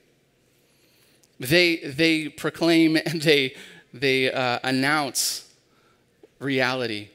They, 1.38 1.76
they 1.76 2.28
proclaim 2.28 2.96
and 3.06 3.22
they, 3.22 3.54
they 3.92 4.32
uh, 4.32 4.60
announce 4.62 5.52
reality. 6.38 7.08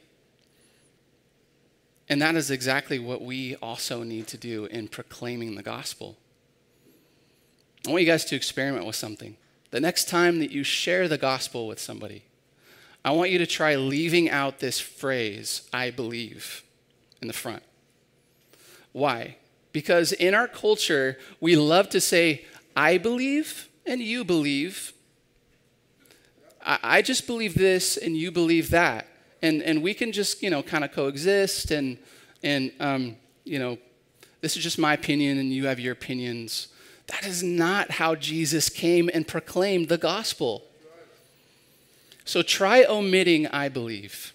And 2.10 2.22
that 2.22 2.36
is 2.36 2.51
exactly 2.51 3.00
what 3.00 3.22
we 3.22 3.55
also 3.58 4.03
need 4.03 4.27
to 4.27 4.38
do 4.38 4.65
in 4.65 4.89
proclaiming 4.89 5.55
the 5.55 5.63
gospel. 5.63 6.17
I 7.88 7.91
want 7.91 8.01
you 8.01 8.08
guys 8.08 8.25
to 8.25 8.36
experiment 8.36 8.86
with 8.86 8.96
something. 8.96 9.38
The 9.72 9.79
next 9.79 10.10
time 10.10 10.39
that 10.39 10.51
you 10.51 10.63
share 10.63 11.08
the 11.08 11.17
gospel 11.17 11.67
with 11.67 11.79
somebody, 11.79 12.24
I 13.03 13.12
want 13.12 13.31
you 13.31 13.39
to 13.39 13.48
try 13.48 13.75
leaving 13.75 14.29
out 14.29 14.60
this 14.60 14.79
phrase, 14.79 15.67
I 15.74 15.89
believe, 15.89 16.63
in 17.22 17.27
the 17.27 17.34
front. 17.34 17.63
Why? 18.91 19.38
Because 19.72 20.12
in 20.12 20.34
our 20.34 20.48
culture, 20.48 21.17
we 21.39 21.55
love 21.55 21.89
to 21.89 22.01
say, 22.01 22.46
I 22.75 22.98
believe, 22.98 23.70
and 23.86 24.01
you 24.01 24.24
believe. 24.24 24.93
I, 26.63 27.01
just 27.01 27.25
believe 27.25 27.55
this 27.55 27.98
and 27.98 28.15
you 28.15 28.31
believe 28.31 28.70
that. 28.70 29.08
And, 29.41 29.63
and 29.63 29.81
we 29.81 29.96
can 29.96 30.12
just, 30.12 30.43
you 30.43 30.51
know, 30.51 30.62
kind 30.62 30.84
of 30.84 30.91
coexist 30.91 31.72
and, 31.72 31.98
and 32.43 32.72
um, 32.79 33.15
you 33.43 33.58
know, 33.58 33.79
this 34.41 34.55
is 34.55 34.63
just 34.63 34.77
my 34.77 34.93
opinion 34.93 35.39
and 35.39 35.51
you 35.51 35.65
have 35.65 35.79
your 35.79 35.93
opinions. 35.93 36.67
That 37.08 37.25
is 37.25 37.41
not 37.41 37.91
how 37.91 38.13
Jesus 38.13 38.70
came 38.70 39.10
and 39.12 39.27
proclaimed 39.27 39.89
the 39.89 39.98
gospel. 39.98 40.63
So 42.31 42.41
try 42.41 42.85
omitting 42.85 43.47
I 43.47 43.67
believe. 43.67 44.33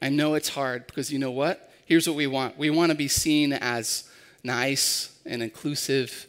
I 0.00 0.08
know 0.08 0.34
it's 0.34 0.50
hard 0.50 0.86
because 0.86 1.12
you 1.12 1.18
know 1.18 1.32
what? 1.32 1.72
Here's 1.84 2.06
what 2.06 2.14
we 2.14 2.28
want 2.28 2.56
we 2.56 2.70
want 2.70 2.92
to 2.92 2.96
be 2.96 3.08
seen 3.08 3.52
as 3.52 4.08
nice 4.44 5.18
and 5.26 5.42
inclusive 5.42 6.28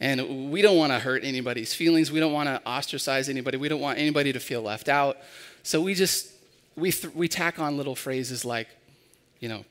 and 0.00 0.50
we 0.50 0.60
don't 0.60 0.76
want 0.76 0.92
to 0.92 0.98
hurt 0.98 1.24
anybody's 1.24 1.72
feelings. 1.72 2.12
We 2.12 2.20
don't 2.20 2.34
want 2.34 2.46
to 2.50 2.60
ostracize 2.66 3.30
anybody. 3.30 3.56
We 3.56 3.70
don't 3.70 3.80
want 3.80 3.98
anybody 3.98 4.34
to 4.34 4.40
feel 4.40 4.60
left 4.60 4.90
out. 4.90 5.16
So 5.62 5.80
we 5.80 5.94
just, 5.94 6.30
we, 6.76 6.92
th- 6.92 7.14
we 7.14 7.26
tack 7.26 7.58
on 7.58 7.78
little 7.78 7.94
phrases 7.94 8.44
like, 8.44 8.68
you 9.40 9.48
know, 9.48 9.64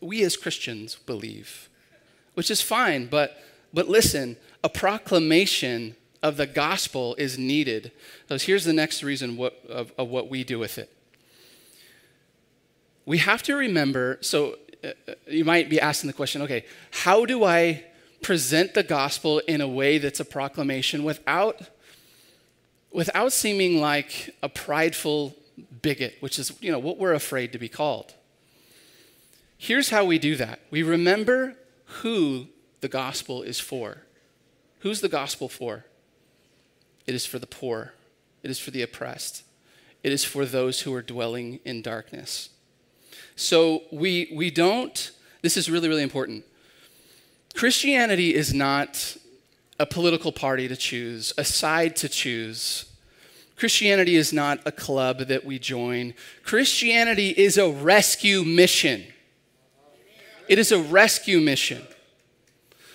we 0.00 0.22
as 0.22 0.36
Christians 0.36 0.94
believe, 1.04 1.68
which 2.34 2.48
is 2.48 2.62
fine, 2.62 3.06
but, 3.06 3.42
but 3.74 3.88
listen, 3.88 4.36
a 4.62 4.68
proclamation 4.68 5.96
of 6.22 6.36
the 6.36 6.46
gospel 6.46 7.14
is 7.16 7.38
needed. 7.38 7.92
So 8.28 8.38
here's 8.38 8.64
the 8.64 8.72
next 8.72 9.02
reason 9.02 9.36
what, 9.36 9.58
of, 9.68 9.92
of 9.98 10.08
what 10.08 10.28
we 10.28 10.44
do 10.44 10.58
with 10.58 10.78
it. 10.78 10.94
We 13.04 13.18
have 13.18 13.42
to 13.44 13.56
remember, 13.56 14.18
so 14.20 14.56
uh, 14.84 14.88
uh 15.08 15.14
you 15.26 15.44
might 15.44 15.68
be 15.68 15.80
asking 15.80 16.08
the 16.08 16.14
question 16.14 16.42
okay, 16.42 16.64
how 16.90 17.24
do 17.24 17.44
I 17.44 17.84
present 18.22 18.74
the 18.74 18.82
gospel 18.82 19.40
in 19.40 19.60
a 19.60 19.68
way 19.68 19.98
that's 19.98 20.20
a 20.20 20.24
proclamation 20.24 21.02
without, 21.04 21.60
without 22.92 23.32
seeming 23.32 23.80
like 23.80 24.34
a 24.42 24.48
prideful 24.48 25.34
bigot, 25.82 26.16
which 26.20 26.38
is 26.38 26.52
you 26.60 26.70
know, 26.70 26.78
what 26.78 26.98
we're 26.98 27.12
afraid 27.12 27.52
to 27.52 27.58
be 27.58 27.68
called. 27.68 28.14
Here's 29.58 29.90
how 29.90 30.04
we 30.04 30.18
do 30.18 30.36
that 30.36 30.60
we 30.70 30.82
remember 30.82 31.56
who 32.00 32.46
the 32.80 32.88
gospel 32.88 33.42
is 33.42 33.60
for. 33.60 33.98
Who's 34.80 35.00
the 35.00 35.08
gospel 35.08 35.48
for? 35.48 35.84
It 37.06 37.14
is 37.14 37.26
for 37.26 37.38
the 37.38 37.46
poor, 37.46 37.94
it 38.42 38.50
is 38.50 38.58
for 38.58 38.70
the 38.70 38.82
oppressed, 38.82 39.42
it 40.02 40.12
is 40.12 40.24
for 40.24 40.44
those 40.44 40.82
who 40.82 40.94
are 40.94 41.02
dwelling 41.02 41.60
in 41.64 41.82
darkness. 41.82 42.50
So 43.36 43.82
we, 43.90 44.32
we 44.34 44.50
don't, 44.50 45.10
this 45.42 45.56
is 45.56 45.70
really, 45.70 45.88
really 45.88 46.02
important. 46.02 46.44
Christianity 47.54 48.34
is 48.34 48.54
not 48.54 49.16
a 49.78 49.86
political 49.86 50.32
party 50.32 50.68
to 50.68 50.76
choose, 50.76 51.32
a 51.36 51.44
side 51.44 51.96
to 51.96 52.08
choose. 52.08 52.86
Christianity 53.56 54.16
is 54.16 54.32
not 54.32 54.60
a 54.64 54.72
club 54.72 55.20
that 55.20 55.44
we 55.44 55.58
join. 55.58 56.14
Christianity 56.42 57.30
is 57.30 57.58
a 57.58 57.68
rescue 57.68 58.42
mission. 58.44 59.04
It 60.48 60.58
is 60.58 60.72
a 60.72 60.78
rescue 60.78 61.40
mission. 61.40 61.82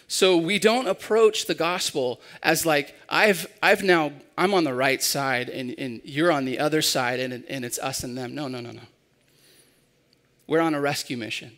So 0.08 0.38
we 0.38 0.58
don't 0.58 0.88
approach 0.88 1.46
the 1.46 1.54
gospel 1.54 2.22
as 2.42 2.66
like, 2.66 2.96
I've, 3.10 3.46
I've 3.62 3.84
now, 3.84 4.14
I'm 4.38 4.54
on 4.54 4.64
the 4.64 4.74
right 4.74 5.04
side 5.04 5.50
and, 5.50 5.76
and 5.78 6.02
you're 6.06 6.32
on 6.32 6.46
the 6.46 6.60
other 6.60 6.82
side 6.82 7.20
and, 7.20 7.44
and 7.50 7.66
it's 7.66 7.78
us 7.80 8.04
and 8.04 8.18
them. 8.18 8.34
No, 8.34 8.48
no, 8.48 8.62
no, 8.62 8.72
no. 8.72 8.84
We're 10.48 10.62
on 10.62 10.74
a 10.74 10.80
rescue 10.80 11.18
mission. 11.18 11.58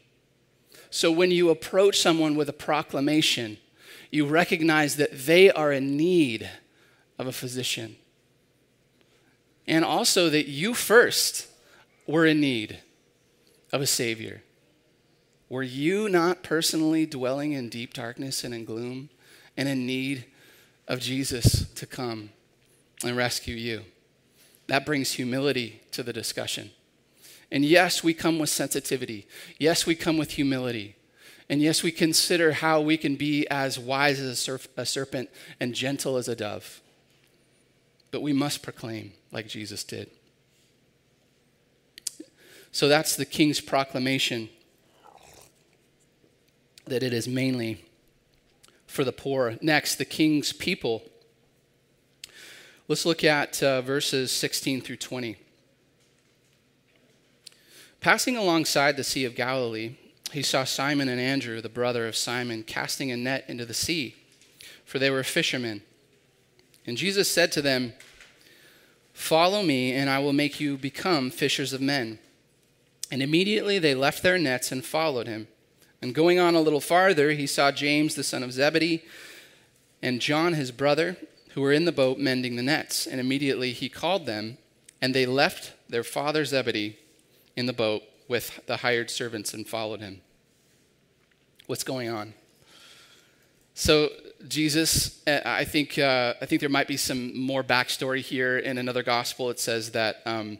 So 0.89 1.11
when 1.11 1.29
you 1.29 1.51
approach 1.51 1.99
someone 1.99 2.35
with 2.35 2.49
a 2.49 2.53
proclamation, 2.53 3.57
you 4.09 4.25
recognize 4.25 4.95
that 4.95 5.27
they 5.27 5.51
are 5.51 5.71
in 5.71 5.95
need 5.95 6.49
of 7.19 7.27
a 7.27 7.31
physician. 7.31 7.97
And 9.67 9.85
also 9.85 10.29
that 10.31 10.47
you 10.47 10.73
first 10.73 11.47
were 12.07 12.25
in 12.25 12.41
need 12.41 12.79
of 13.71 13.81
a 13.81 13.85
Savior. 13.85 14.41
Were 15.49 15.63
you 15.63 16.09
not 16.09 16.43
personally 16.43 17.07
dwelling 17.07 17.53
in 17.53 17.69
deep 17.69 17.93
darkness 17.93 18.43
and 18.43 18.53
in 18.53 18.65
gloom 18.65 19.09
and 19.57 19.67
in 19.67 19.87
need 19.87 20.25
of 20.87 20.99
Jesus 20.99 21.67
to 21.73 21.87
come 21.87 22.29
and 23.03 23.17
rescue 23.17 23.55
you? 23.55 23.81
That 24.67 24.85
brings 24.85 25.13
humility 25.13 25.81
to 25.91 26.03
the 26.03 26.13
discussion. 26.13 26.69
And 27.51 27.65
yes, 27.65 28.03
we 28.03 28.13
come 28.13 28.37
with 28.37 28.51
sensitivity. 28.51 29.27
Yes, 29.57 29.87
we 29.87 29.95
come 29.95 30.17
with 30.17 30.31
humility. 30.31 30.95
And 31.49 31.63
yes, 31.63 31.81
we 31.81 31.91
consider 31.91 32.51
how 32.51 32.79
we 32.79 32.95
can 32.95 33.15
be 33.15 33.47
as 33.47 33.79
wise 33.79 34.19
as 34.19 34.47
a, 34.47 34.59
a 34.77 34.85
serpent 34.85 35.31
and 35.59 35.73
gentle 35.73 36.17
as 36.17 36.27
a 36.27 36.35
dove. 36.35 36.79
But 38.11 38.21
we 38.21 38.33
must 38.33 38.61
proclaim 38.61 39.13
like 39.31 39.47
Jesus 39.47 39.83
did. 39.83 40.11
So 42.71 42.87
that's 42.87 43.15
the 43.15 43.25
king's 43.25 43.59
proclamation 43.61 44.49
that 46.89 47.03
it 47.03 47.13
is 47.13 47.27
mainly 47.27 47.83
for 48.87 49.03
the 49.03 49.11
poor. 49.11 49.57
Next, 49.61 49.95
the 49.95 50.05
king's 50.05 50.51
people. 50.51 51.03
Let's 52.87 53.05
look 53.05 53.23
at 53.23 53.61
uh, 53.61 53.81
verses 53.81 54.31
16 54.31 54.81
through 54.81 54.97
20. 54.97 55.37
Passing 58.01 58.37
alongside 58.37 58.97
the 58.97 59.03
Sea 59.03 59.25
of 59.25 59.35
Galilee, 59.35 59.95
he 60.31 60.41
saw 60.41 60.63
Simon 60.63 61.09
and 61.09 61.19
Andrew, 61.19 61.61
the 61.61 61.69
brother 61.69 62.07
of 62.07 62.15
Simon, 62.15 62.63
casting 62.63 63.11
a 63.11 63.17
net 63.17 63.45
into 63.47 63.65
the 63.65 63.73
sea, 63.73 64.15
for 64.85 64.99
they 64.99 65.09
were 65.09 65.23
fishermen. 65.23 65.81
And 66.85 66.97
Jesus 66.97 67.29
said 67.29 67.51
to 67.51 67.61
them, 67.61 67.93
Follow 69.13 69.63
me, 69.63 69.91
and 69.91 70.09
I 70.09 70.19
will 70.19 70.33
make 70.33 70.59
you 70.59 70.77
become 70.77 71.29
fishers 71.29 71.73
of 71.73 71.81
men. 71.81 72.19
And 73.11 73.21
immediately 73.21 73.77
they 73.77 73.93
left 73.93 74.23
their 74.23 74.37
nets 74.37 74.71
and 74.71 74.83
followed 74.83 75.27
him. 75.27 75.47
And 76.01 76.15
going 76.15 76.39
on 76.39 76.55
a 76.55 76.61
little 76.61 76.79
farther, 76.79 77.31
he 77.31 77.45
saw 77.45 77.71
James, 77.71 78.15
the 78.15 78.23
son 78.23 78.43
of 78.43 78.53
Zebedee, 78.53 79.03
and 80.01 80.21
John, 80.21 80.53
his 80.53 80.71
brother, 80.71 81.17
who 81.51 81.61
were 81.61 81.73
in 81.73 81.85
the 81.85 81.91
boat 81.91 82.17
mending 82.17 82.55
the 82.55 82.63
nets. 82.63 83.05
And 83.05 83.19
immediately 83.19 83.73
he 83.73 83.89
called 83.89 84.25
them, 84.25 84.57
and 85.01 85.13
they 85.13 85.25
left 85.25 85.73
their 85.89 86.03
father 86.03 86.45
Zebedee 86.45 86.97
in 87.55 87.65
the 87.65 87.73
boat 87.73 88.03
with 88.29 88.65
the 88.67 88.77
hired 88.77 89.09
servants 89.09 89.53
and 89.53 89.67
followed 89.67 89.99
him. 89.99 90.21
What's 91.65 91.83
going 91.83 92.09
on? 92.09 92.33
So, 93.73 94.09
Jesus, 94.47 95.21
uh, 95.27 95.41
I 95.43 95.65
think, 95.65 95.97
uh, 95.97 96.33
I 96.41 96.45
think 96.45 96.61
there 96.61 96.69
might 96.69 96.87
be 96.87 96.97
some 96.97 97.37
more 97.37 97.63
backstory 97.63 98.21
here. 98.21 98.57
In 98.57 98.77
another 98.77 99.03
gospel, 99.03 99.49
it 99.49 99.59
says 99.59 99.91
that 99.91 100.21
um, 100.25 100.59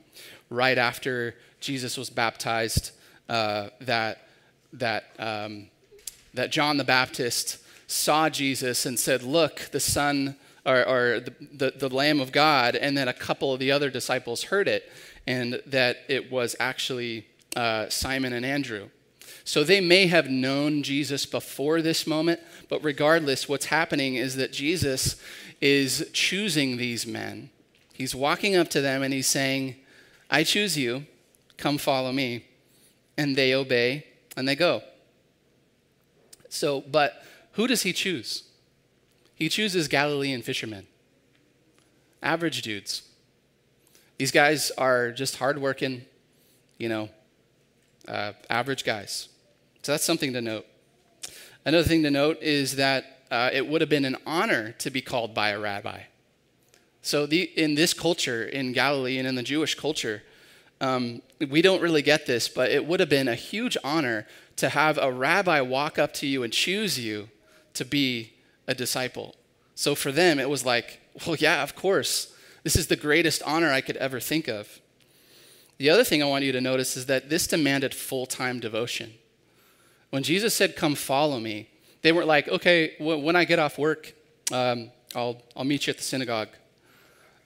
right 0.50 0.77
after 0.77 1.36
Jesus 1.60 1.98
was 1.98 2.10
baptized, 2.10 2.91
uh, 3.29 3.69
that, 3.81 4.28
that, 4.73 5.05
um, 5.17 5.67
that 6.33 6.51
John 6.51 6.77
the 6.77 6.83
Baptist 6.83 7.57
saw 7.88 8.29
Jesus 8.29 8.85
and 8.85 8.99
said, 8.99 9.23
Look, 9.23 9.69
the 9.71 9.79
Son 9.79 10.35
or, 10.65 10.88
or 10.88 11.19
the, 11.19 11.33
the, 11.53 11.73
the, 11.75 11.89
Lamb 11.89 12.19
of 12.19 12.31
God. 12.31 12.75
And 12.75 12.97
then 12.97 13.07
a 13.07 13.13
couple 13.13 13.53
of 13.53 13.59
the 13.59 13.71
other 13.71 13.89
disciples 13.89 14.43
heard 14.43 14.67
it, 14.67 14.91
and 15.25 15.61
that 15.65 15.99
it 16.07 16.31
was 16.31 16.55
actually 16.59 17.27
uh, 17.55 17.89
Simon 17.89 18.33
and 18.33 18.45
Andrew. 18.45 18.89
So 19.43 19.63
they 19.63 19.81
may 19.81 20.07
have 20.07 20.29
known 20.29 20.83
Jesus 20.83 21.25
before 21.25 21.81
this 21.81 22.05
moment, 22.05 22.39
but 22.67 22.83
regardless, 22.83 23.49
what's 23.49 23.65
happening 23.65 24.15
is 24.15 24.35
that 24.35 24.51
Jesus 24.51 25.19
is 25.59 26.07
choosing 26.13 26.77
these 26.77 27.07
men. 27.07 27.49
He's 27.93 28.13
walking 28.13 28.55
up 28.55 28.69
to 28.69 28.81
them 28.81 29.01
and 29.01 29.13
he's 29.13 29.27
saying, 29.27 29.75
I 30.29 30.43
choose 30.43 30.77
you, 30.77 31.05
come 31.57 31.77
follow 31.77 32.11
me. 32.11 32.45
And 33.17 33.35
they 33.35 33.53
obey 33.53 34.05
and 34.39 34.48
they 34.48 34.55
go. 34.55 34.81
So, 36.48 36.81
but 36.81 37.24
who 37.51 37.67
does 37.67 37.84
he 37.84 37.91
choose? 37.91 38.43
He 39.36 39.50
chooses 39.50 39.88
Galilean 39.89 40.41
fishermen, 40.41 40.88
average 42.24 42.62
dudes. 42.62 43.03
These 44.17 44.31
guys 44.31 44.72
are 44.77 45.12
just 45.12 45.36
hardworking, 45.36 46.05
you 46.77 46.88
know, 46.89 47.10
uh, 48.08 48.31
average 48.50 48.86
guys. 48.86 49.27
So 49.84 49.91
that's 49.91 50.05
something 50.05 50.34
to 50.34 50.41
note. 50.41 50.65
Another 51.65 51.88
thing 51.88 52.03
to 52.03 52.12
note 52.12 52.41
is 52.41 52.77
that 52.77 53.24
uh, 53.29 53.50
it 53.51 53.67
would 53.67 53.81
have 53.81 53.89
been 53.89 54.05
an 54.05 54.17
honor 54.25 54.72
to 54.79 54.89
be 54.89 55.01
called 55.01 55.34
by 55.34 55.50
a 55.50 55.60
rabbi. 55.60 56.03
So, 57.01 57.25
the, 57.25 57.43
in 57.43 57.75
this 57.75 57.93
culture, 57.93 58.43
in 58.43 58.74
Galilee 58.74 59.17
and 59.17 59.27
in 59.27 59.36
the 59.36 59.43
Jewish 59.43 59.75
culture, 59.75 60.24
um, 60.81 61.21
we 61.50 61.62
don't 61.62 61.81
really 61.81 62.01
get 62.01 62.25
this, 62.25 62.48
but 62.48 62.71
it 62.71 62.86
would 62.86 63.00
have 63.00 63.09
been 63.09 63.27
a 63.27 63.36
huge 63.36 63.77
honor 63.83 64.25
to 64.57 64.69
have 64.69 64.98
a 64.98 65.12
rabbi 65.12 65.62
walk 65.62 65.98
up 65.98 66.13
to 66.15 66.27
you 66.27 66.43
and 66.43 66.51
choose 66.51 67.00
you 67.00 67.29
to 67.74 67.86
be 67.86 68.33
a 68.67 68.75
disciple. 68.75 69.36
So 69.75 69.95
for 69.95 70.12
them, 70.12 70.39
it 70.39 70.50
was 70.50 70.65
like, 70.65 71.00
well, 71.25 71.36
yeah, 71.38 71.63
of 71.63 71.75
course. 71.75 72.33
This 72.63 72.75
is 72.75 72.88
the 72.88 72.95
greatest 72.95 73.41
honor 73.45 73.71
I 73.71 73.81
could 73.81 73.98
ever 73.98 74.19
think 74.19 74.48
of. 74.48 74.79
The 75.77 75.89
other 75.89 76.03
thing 76.03 76.21
I 76.21 76.25
want 76.25 76.43
you 76.43 76.51
to 76.51 76.59
notice 76.59 76.98
is 76.98 77.05
that 77.05 77.29
this 77.29 77.48
demanded 77.48 77.95
full 77.95 78.25
time 78.25 78.59
devotion. 78.59 79.13
When 80.09 80.24
Jesus 80.24 80.53
said, 80.53 80.75
Come 80.75 80.96
follow 80.96 81.39
me, 81.39 81.70
they 82.01 82.11
weren't 82.11 82.27
like, 82.27 82.48
okay, 82.50 82.96
when 83.00 83.35
I 83.35 83.46
get 83.46 83.59
off 83.59 83.77
work, 83.77 84.13
um, 84.51 84.92
I'll, 85.15 85.42
I'll 85.55 85.63
meet 85.63 85.87
you 85.87 85.92
at 85.92 85.98
the 85.98 86.03
synagogue. 86.03 86.50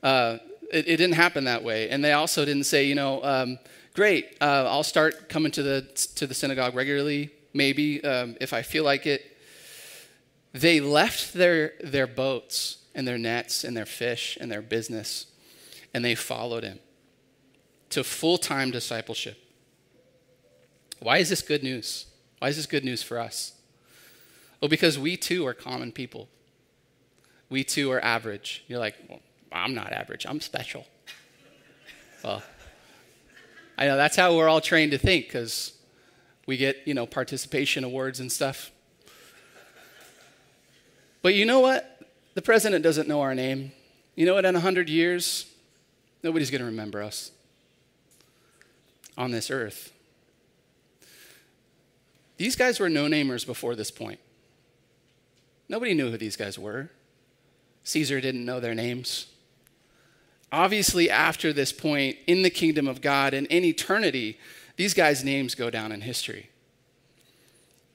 Uh, 0.02 0.38
it, 0.74 0.88
it, 0.88 0.98
didn't 0.98 1.14
happen 1.14 1.44
that 1.46 1.64
way. 1.64 1.90
And 1.90 2.04
they 2.04 2.14
also 2.14 2.46
didn't 2.46 2.66
say, 2.66 2.86
you 2.86 2.96
know, 2.96 3.24
um, 3.24 3.60
great, 3.94 4.36
uh, 4.42 4.66
I'll 4.68 4.84
start 4.84 5.30
coming 5.30 5.52
to 5.54 5.64
the, 5.64 5.82
to 6.16 6.26
the 6.26 6.34
synagogue 6.34 6.76
regularly, 6.76 7.32
maybe, 7.54 8.04
um, 8.04 8.36
if 8.42 8.54
I 8.54 8.62
feel 8.62 8.84
like 8.84 9.06
it. 9.06 9.38
They 10.54 10.80
left 10.80 11.34
their, 11.34 11.74
their 11.84 12.08
boats 12.08 12.78
and 12.94 13.08
their 13.08 13.18
nets 13.18 13.64
and 13.64 13.76
their 13.76 13.86
fish 13.86 14.38
and 14.40 14.52
their 14.52 14.62
business, 14.62 15.28
and 15.94 16.04
they 16.04 16.16
followed 16.16 16.64
him 16.64 16.80
to 17.90 18.04
full 18.04 18.38
time 18.38 18.72
discipleship. 18.72 19.38
Why 21.00 21.18
is 21.18 21.30
this 21.30 21.42
good 21.42 21.64
news? 21.64 22.08
Why 22.40 22.50
is 22.50 22.56
this 22.56 22.66
good 22.66 22.84
news 22.84 23.04
for 23.04 23.20
us? 23.20 23.54
Well, 24.62 24.70
because 24.70 24.98
we 24.98 25.18
too 25.18 25.46
are 25.46 25.54
common 25.54 25.92
people. 25.92 26.30
We 27.50 27.64
too 27.64 27.92
are 27.92 28.04
average. 28.04 28.64
You're 28.68 28.80
like, 28.80 28.96
well, 29.10 29.20
I'm 29.54 29.76
not 29.76 29.94
average, 29.94 30.26
I'm 30.26 30.42
special. 30.42 30.86
Well, 32.24 32.42
I 33.78 33.86
know 33.86 33.96
that's 33.96 34.16
how 34.16 34.36
we're 34.36 34.50
all 34.50 34.62
trained 34.62 34.92
to 34.92 34.98
think 34.98 35.26
because 35.28 35.74
we 36.46 36.58
get, 36.58 36.78
you 36.86 36.94
know, 36.94 37.06
participation 37.06 37.84
awards 37.84 38.20
and 38.20 38.32
stuff. 38.32 38.72
But 41.22 41.36
you 41.36 41.46
know 41.46 41.60
what? 41.60 42.02
The 42.34 42.42
president 42.42 42.84
doesn't 42.84 43.08
know 43.08 43.22
our 43.22 43.36
name. 43.36 43.72
You 44.16 44.26
know 44.26 44.34
what? 44.34 44.46
In 44.46 44.54
100 44.54 44.90
years, 44.90 45.52
nobody's 46.22 46.52
going 46.52 46.60
to 46.60 46.66
remember 46.66 47.02
us 47.02 47.32
on 49.18 49.32
this 49.32 49.50
earth. 49.50 49.92
These 52.38 52.56
guys 52.56 52.80
were 52.80 52.90
no 52.90 53.06
namers 53.06 53.46
before 53.46 53.76
this 53.76 53.92
point. 53.92 54.20
Nobody 55.70 55.94
knew 55.94 56.12
who 56.12 56.18
these 56.18 56.36
guys 56.36 56.60
were. 56.60 56.90
Caesar 57.84 58.20
didn't 58.20 58.46
know 58.46 58.60
their 58.60 58.76
names. 58.76 59.28
Obviously, 60.54 61.10
after 61.10 61.52
this 61.52 61.74
point, 61.74 62.16
in 62.28 62.44
the 62.44 62.50
kingdom 62.52 62.88
of 62.88 63.02
God 63.02 63.34
and 63.34 63.48
in 63.48 63.66
eternity, 63.66 64.38
these 64.76 64.94
guys' 64.94 65.24
names 65.24 65.56
go 65.56 65.72
down 65.72 65.92
in 65.92 66.02
history. 66.02 66.52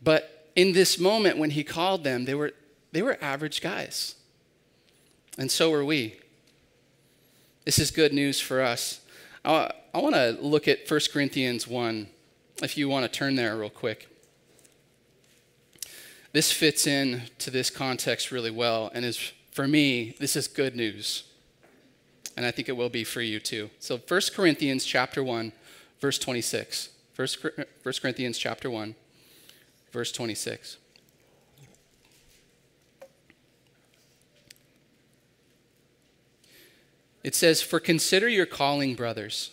But 0.02 0.50
in 0.56 0.72
this 0.72 0.98
moment 0.98 1.38
when 1.38 1.50
he 1.50 1.62
called 1.62 2.02
them, 2.02 2.24
they 2.24 2.34
were, 2.34 2.50
they 2.90 3.00
were 3.00 3.16
average 3.20 3.60
guys. 3.60 4.16
And 5.38 5.52
so 5.52 5.70
were 5.70 5.84
we. 5.84 6.16
This 7.64 7.78
is 7.78 7.92
good 7.92 8.12
news 8.12 8.40
for 8.40 8.60
us. 8.60 9.02
I, 9.44 9.70
I 9.94 9.98
want 10.00 10.16
to 10.16 10.36
look 10.40 10.66
at 10.66 10.90
1 10.90 11.00
Corinthians 11.12 11.68
1, 11.68 12.08
if 12.60 12.76
you 12.76 12.88
want 12.88 13.04
to 13.04 13.08
turn 13.08 13.36
there 13.36 13.56
real 13.56 13.70
quick. 13.70 14.08
This 16.32 16.50
fits 16.50 16.88
in 16.88 17.22
to 17.38 17.52
this 17.52 17.70
context 17.70 18.32
really 18.32 18.50
well, 18.50 18.90
and 18.92 19.04
is 19.04 19.32
for 19.52 19.68
me, 19.68 20.16
this 20.18 20.34
is 20.34 20.48
good 20.48 20.74
news. 20.74 21.27
And 22.38 22.46
I 22.46 22.52
think 22.52 22.68
it 22.68 22.76
will 22.76 22.88
be 22.88 23.02
for 23.02 23.20
you 23.20 23.40
too. 23.40 23.68
So 23.80 23.98
1 23.98 24.20
Corinthians 24.32 24.84
chapter 24.84 25.24
1, 25.24 25.50
verse 25.98 26.20
26. 26.20 26.90
1 27.16 27.28
uh, 27.58 27.92
Corinthians 28.00 28.38
chapter 28.38 28.70
1, 28.70 28.94
verse 29.90 30.12
26. 30.12 30.76
It 37.24 37.34
says, 37.34 37.60
For 37.60 37.80
consider 37.80 38.28
your 38.28 38.46
calling, 38.46 38.94
brothers. 38.94 39.50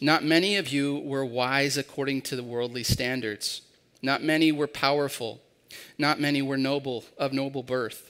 Not 0.00 0.22
many 0.22 0.54
of 0.54 0.68
you 0.68 1.00
were 1.00 1.24
wise 1.24 1.76
according 1.76 2.22
to 2.22 2.36
the 2.36 2.44
worldly 2.44 2.84
standards. 2.84 3.62
Not 4.02 4.22
many 4.22 4.52
were 4.52 4.68
powerful. 4.68 5.40
Not 5.98 6.20
many 6.20 6.42
were 6.42 6.56
noble, 6.56 7.06
of 7.18 7.32
noble 7.32 7.64
birth. 7.64 8.09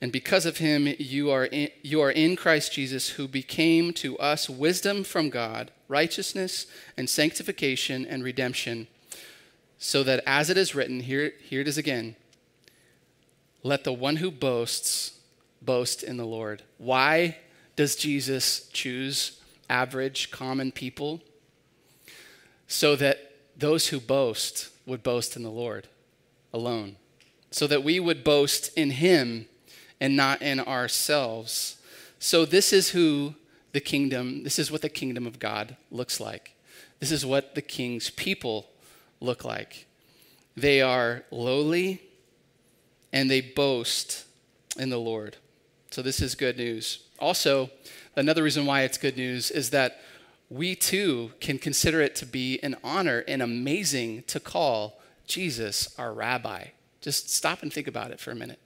And 0.00 0.12
because 0.12 0.46
of 0.46 0.58
him, 0.58 0.94
you 0.98 1.30
are, 1.30 1.46
in, 1.46 1.70
you 1.82 2.00
are 2.00 2.10
in 2.10 2.36
Christ 2.36 2.72
Jesus, 2.72 3.10
who 3.10 3.26
became 3.26 3.92
to 3.94 4.16
us 4.18 4.48
wisdom 4.48 5.02
from 5.02 5.28
God, 5.28 5.72
righteousness 5.88 6.66
and 6.96 7.10
sanctification 7.10 8.06
and 8.06 8.22
redemption, 8.22 8.86
so 9.78 10.02
that 10.04 10.22
as 10.24 10.50
it 10.50 10.56
is 10.56 10.74
written, 10.74 11.00
here, 11.00 11.32
here 11.42 11.60
it 11.60 11.68
is 11.68 11.78
again, 11.78 12.14
let 13.62 13.82
the 13.82 13.92
one 13.92 14.16
who 14.16 14.30
boasts 14.30 15.18
boast 15.60 16.04
in 16.04 16.16
the 16.16 16.24
Lord. 16.24 16.62
Why 16.78 17.38
does 17.74 17.96
Jesus 17.96 18.68
choose 18.72 19.40
average, 19.68 20.30
common 20.30 20.70
people? 20.70 21.20
So 22.68 22.94
that 22.96 23.32
those 23.56 23.88
who 23.88 23.98
boast 23.98 24.68
would 24.86 25.02
boast 25.02 25.36
in 25.36 25.42
the 25.42 25.50
Lord 25.50 25.88
alone. 26.52 26.96
so 27.50 27.66
that 27.66 27.84
we 27.84 27.98
would 27.98 28.24
boast 28.24 28.70
in 28.76 28.90
him 28.90 29.46
and 30.00 30.16
not 30.16 30.42
in 30.42 30.60
ourselves. 30.60 31.76
So, 32.18 32.44
this 32.44 32.72
is 32.72 32.90
who 32.90 33.34
the 33.72 33.80
kingdom, 33.80 34.44
this 34.44 34.58
is 34.58 34.70
what 34.70 34.82
the 34.82 34.88
kingdom 34.88 35.26
of 35.26 35.38
God 35.38 35.76
looks 35.90 36.20
like. 36.20 36.54
This 37.00 37.12
is 37.12 37.24
what 37.24 37.54
the 37.54 37.62
king's 37.62 38.10
people 38.10 38.70
look 39.20 39.44
like. 39.44 39.86
They 40.56 40.82
are 40.82 41.24
lowly 41.30 42.02
and 43.12 43.30
they 43.30 43.40
boast 43.40 44.24
in 44.76 44.90
the 44.90 44.98
Lord. 44.98 45.36
So, 45.90 46.02
this 46.02 46.20
is 46.20 46.34
good 46.34 46.56
news. 46.56 47.04
Also, 47.18 47.70
another 48.16 48.42
reason 48.42 48.66
why 48.66 48.82
it's 48.82 48.98
good 48.98 49.16
news 49.16 49.50
is 49.50 49.70
that 49.70 50.00
we 50.50 50.74
too 50.74 51.32
can 51.40 51.58
consider 51.58 52.00
it 52.00 52.14
to 52.16 52.26
be 52.26 52.58
an 52.62 52.76
honor 52.82 53.24
and 53.28 53.42
amazing 53.42 54.22
to 54.28 54.40
call 54.40 55.00
Jesus 55.26 55.94
our 55.98 56.12
rabbi. 56.12 56.68
Just 57.00 57.30
stop 57.30 57.62
and 57.62 57.72
think 57.72 57.86
about 57.86 58.10
it 58.10 58.18
for 58.18 58.30
a 58.30 58.34
minute. 58.34 58.58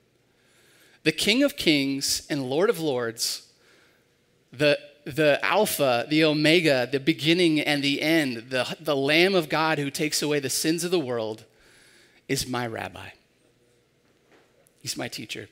The 1.03 1.11
King 1.11 1.43
of 1.43 1.57
Kings 1.57 2.25
and 2.29 2.49
Lord 2.49 2.69
of 2.69 2.79
Lords, 2.79 3.47
the, 4.51 4.79
the 5.05 5.39
Alpha, 5.43 6.05
the 6.09 6.23
Omega, 6.23 6.87
the 6.89 6.99
beginning 6.99 7.59
and 7.59 7.83
the 7.83 8.01
end, 8.01 8.49
the, 8.49 8.75
the 8.79 8.95
Lamb 8.95 9.35
of 9.35 9.49
God 9.49 9.77
who 9.77 9.89
takes 9.89 10.21
away 10.21 10.39
the 10.39 10.49
sins 10.49 10.83
of 10.83 10.91
the 10.91 10.99
world, 10.99 11.43
is 12.27 12.47
my 12.47 12.65
rabbi. 12.65 13.09
He's 14.81 14.97
my 14.97 15.07
teacher. 15.07 15.49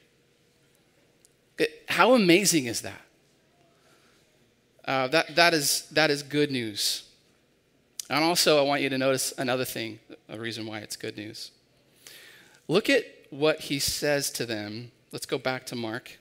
It, 1.58 1.84
how 1.90 2.14
amazing 2.14 2.66
is 2.66 2.82
that? 2.82 3.02
Uh, 4.86 5.08
that, 5.10 5.36
that, 5.36 5.54
is, 5.54 5.88
that 5.92 6.10
is 6.10 6.24
good 6.24 6.50
news. 6.50 7.04
And 8.10 8.24
also, 8.24 8.58
I 8.58 8.62
want 8.62 8.82
you 8.82 8.90
to 8.90 8.98
notice 8.98 9.34
another 9.38 9.64
thing, 9.64 10.00
a 10.28 10.40
reason 10.40 10.66
why 10.66 10.80
it's 10.80 10.96
good 10.96 11.16
news. 11.18 11.52
Look 12.68 12.90
at 12.90 13.06
what 13.30 13.62
he 13.62 13.80
says 13.80 14.32
to 14.32 14.46
them. 14.46 14.92
Let's 15.12 15.26
go 15.26 15.38
back 15.38 15.66
to 15.68 15.76
Mark. 15.76 16.20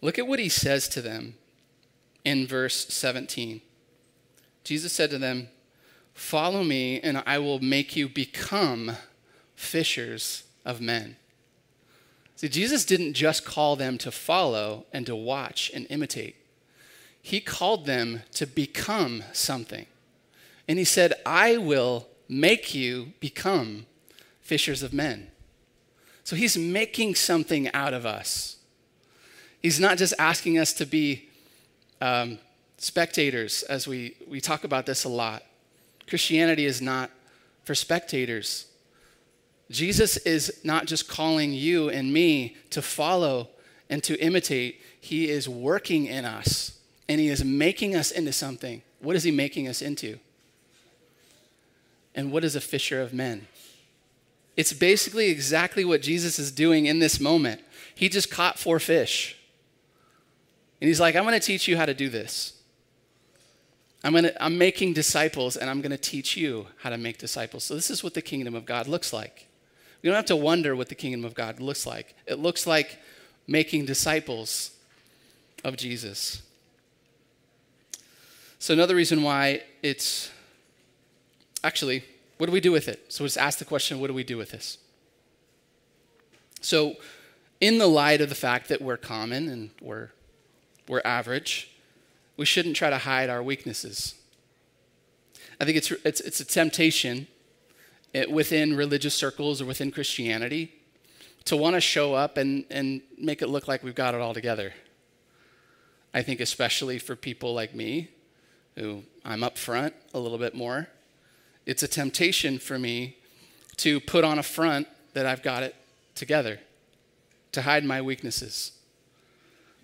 Look 0.00 0.18
at 0.18 0.26
what 0.26 0.38
he 0.38 0.48
says 0.48 0.88
to 0.88 1.02
them 1.02 1.34
in 2.24 2.46
verse 2.46 2.86
17. 2.88 3.60
Jesus 4.64 4.92
said 4.92 5.10
to 5.10 5.18
them, 5.18 5.48
Follow 6.14 6.62
me, 6.62 7.00
and 7.00 7.22
I 7.26 7.38
will 7.38 7.58
make 7.58 7.96
you 7.96 8.08
become 8.08 8.92
fishers 9.56 10.44
of 10.64 10.80
men. 10.80 11.16
See, 12.36 12.48
Jesus 12.48 12.84
didn't 12.84 13.14
just 13.14 13.44
call 13.44 13.76
them 13.76 13.98
to 13.98 14.10
follow 14.10 14.86
and 14.92 15.06
to 15.06 15.16
watch 15.16 15.70
and 15.74 15.86
imitate, 15.90 16.36
He 17.20 17.40
called 17.40 17.86
them 17.86 18.22
to 18.34 18.46
become 18.46 19.24
something. 19.32 19.86
And 20.68 20.78
He 20.78 20.84
said, 20.84 21.14
I 21.26 21.56
will 21.56 22.08
make 22.28 22.74
you 22.74 23.12
become 23.18 23.86
fishers 24.40 24.82
of 24.82 24.92
men. 24.92 25.31
So 26.24 26.36
He's 26.36 26.56
making 26.56 27.14
something 27.14 27.72
out 27.72 27.94
of 27.94 28.06
us. 28.06 28.56
He's 29.60 29.78
not 29.78 29.98
just 29.98 30.14
asking 30.18 30.58
us 30.58 30.72
to 30.74 30.86
be 30.86 31.28
um, 32.00 32.38
spectators, 32.78 33.62
as 33.64 33.86
we, 33.86 34.16
we 34.28 34.40
talk 34.40 34.64
about 34.64 34.86
this 34.86 35.04
a 35.04 35.08
lot. 35.08 35.44
Christianity 36.08 36.66
is 36.66 36.82
not 36.82 37.10
for 37.64 37.74
spectators. 37.74 38.66
Jesus 39.70 40.16
is 40.18 40.60
not 40.64 40.86
just 40.86 41.08
calling 41.08 41.52
you 41.52 41.88
and 41.88 42.12
me 42.12 42.56
to 42.70 42.82
follow 42.82 43.48
and 43.88 44.02
to 44.04 44.18
imitate, 44.22 44.80
He 45.00 45.30
is 45.30 45.48
working 45.48 46.06
in 46.06 46.24
us 46.24 46.78
and 47.08 47.20
He 47.20 47.28
is 47.28 47.44
making 47.44 47.94
us 47.94 48.10
into 48.10 48.32
something. 48.32 48.82
What 49.00 49.16
is 49.16 49.22
He 49.22 49.30
making 49.30 49.68
us 49.68 49.80
into? 49.80 50.18
And 52.14 52.32
what 52.32 52.44
is 52.44 52.56
a 52.56 52.60
fisher 52.60 53.00
of 53.00 53.14
men? 53.14 53.46
It's 54.62 54.72
basically 54.72 55.26
exactly 55.26 55.84
what 55.84 56.02
Jesus 56.02 56.38
is 56.38 56.52
doing 56.52 56.86
in 56.86 57.00
this 57.00 57.18
moment. 57.18 57.60
He 57.96 58.08
just 58.08 58.30
caught 58.30 58.60
four 58.60 58.78
fish. 58.78 59.36
And 60.80 60.86
He's 60.86 61.00
like, 61.00 61.16
I'm 61.16 61.24
going 61.24 61.34
to 61.34 61.44
teach 61.44 61.66
you 61.66 61.76
how 61.76 61.84
to 61.84 61.92
do 61.92 62.08
this. 62.08 62.52
I'm, 64.04 64.12
gonna, 64.12 64.30
I'm 64.38 64.56
making 64.58 64.92
disciples 64.92 65.56
and 65.56 65.68
I'm 65.68 65.80
going 65.80 65.90
to 65.90 65.98
teach 65.98 66.36
you 66.36 66.68
how 66.78 66.90
to 66.90 66.96
make 66.96 67.18
disciples. 67.18 67.64
So, 67.64 67.74
this 67.74 67.90
is 67.90 68.04
what 68.04 68.14
the 68.14 68.22
kingdom 68.22 68.54
of 68.54 68.64
God 68.64 68.86
looks 68.86 69.12
like. 69.12 69.48
We 70.00 70.08
don't 70.08 70.14
have 70.14 70.26
to 70.26 70.36
wonder 70.36 70.76
what 70.76 70.88
the 70.88 70.94
kingdom 70.94 71.24
of 71.24 71.34
God 71.34 71.58
looks 71.58 71.84
like. 71.84 72.14
It 72.28 72.38
looks 72.38 72.64
like 72.64 73.00
making 73.48 73.86
disciples 73.86 74.76
of 75.64 75.76
Jesus. 75.76 76.40
So, 78.60 78.72
another 78.72 78.94
reason 78.94 79.24
why 79.24 79.64
it's 79.82 80.30
actually, 81.64 82.04
what 82.42 82.46
do 82.46 82.52
we 82.52 82.60
do 82.60 82.72
with 82.72 82.88
it? 82.88 83.04
So, 83.06 83.22
let's 83.22 83.36
ask 83.36 83.60
the 83.60 83.64
question 83.64 84.00
what 84.00 84.08
do 84.08 84.14
we 84.14 84.24
do 84.24 84.36
with 84.36 84.50
this? 84.50 84.78
So, 86.60 86.96
in 87.60 87.78
the 87.78 87.86
light 87.86 88.20
of 88.20 88.30
the 88.30 88.34
fact 88.34 88.66
that 88.66 88.82
we're 88.82 88.96
common 88.96 89.48
and 89.48 89.70
we're, 89.80 90.08
we're 90.88 91.02
average, 91.04 91.70
we 92.36 92.44
shouldn't 92.44 92.74
try 92.74 92.90
to 92.90 92.98
hide 92.98 93.30
our 93.30 93.44
weaknesses. 93.44 94.16
I 95.60 95.64
think 95.64 95.76
it's, 95.76 95.92
it's, 96.04 96.20
it's 96.20 96.40
a 96.40 96.44
temptation 96.44 97.28
eh, 98.12 98.24
within 98.28 98.76
religious 98.76 99.14
circles 99.14 99.62
or 99.62 99.66
within 99.66 99.92
Christianity 99.92 100.72
to 101.44 101.56
want 101.56 101.76
to 101.76 101.80
show 101.80 102.14
up 102.14 102.38
and, 102.38 102.64
and 102.70 103.02
make 103.16 103.40
it 103.42 103.50
look 103.50 103.68
like 103.68 103.84
we've 103.84 103.94
got 103.94 104.16
it 104.16 104.20
all 104.20 104.34
together. 104.34 104.74
I 106.12 106.22
think, 106.22 106.40
especially 106.40 106.98
for 106.98 107.14
people 107.14 107.54
like 107.54 107.72
me, 107.72 108.08
who 108.76 109.04
I'm 109.24 109.44
up 109.44 109.56
front 109.56 109.94
a 110.12 110.18
little 110.18 110.38
bit 110.38 110.56
more, 110.56 110.88
it's 111.66 111.82
a 111.82 111.88
temptation 111.88 112.58
for 112.58 112.78
me 112.78 113.16
to 113.78 114.00
put 114.00 114.24
on 114.24 114.38
a 114.38 114.42
front 114.42 114.88
that 115.14 115.26
I've 115.26 115.42
got 115.42 115.62
it 115.62 115.74
together, 116.14 116.60
to 117.52 117.62
hide 117.62 117.84
my 117.84 118.02
weaknesses. 118.02 118.72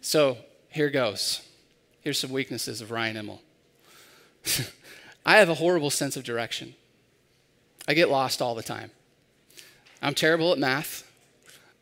So 0.01 0.39
here 0.69 0.91
goes. 0.91 1.43
Here's 2.01 2.19
some 2.19 2.31
weaknesses 2.31 2.81
of 2.81 2.91
Ryan 2.91 3.17
Immel. 3.17 3.41
I 5.27 5.37
have 5.37 5.49
a 5.49 5.55
horrible 5.55 5.91
sense 5.91 6.17
of 6.17 6.25
direction. 6.25 6.75
I 7.87 7.95
get 7.95 8.09
lost 8.09 8.41
all 8.41 8.55
the 8.55 8.63
time. 8.63 8.91
I'm 10.01 10.15
terrible 10.15 10.53
at 10.53 10.59
math. 10.59 11.11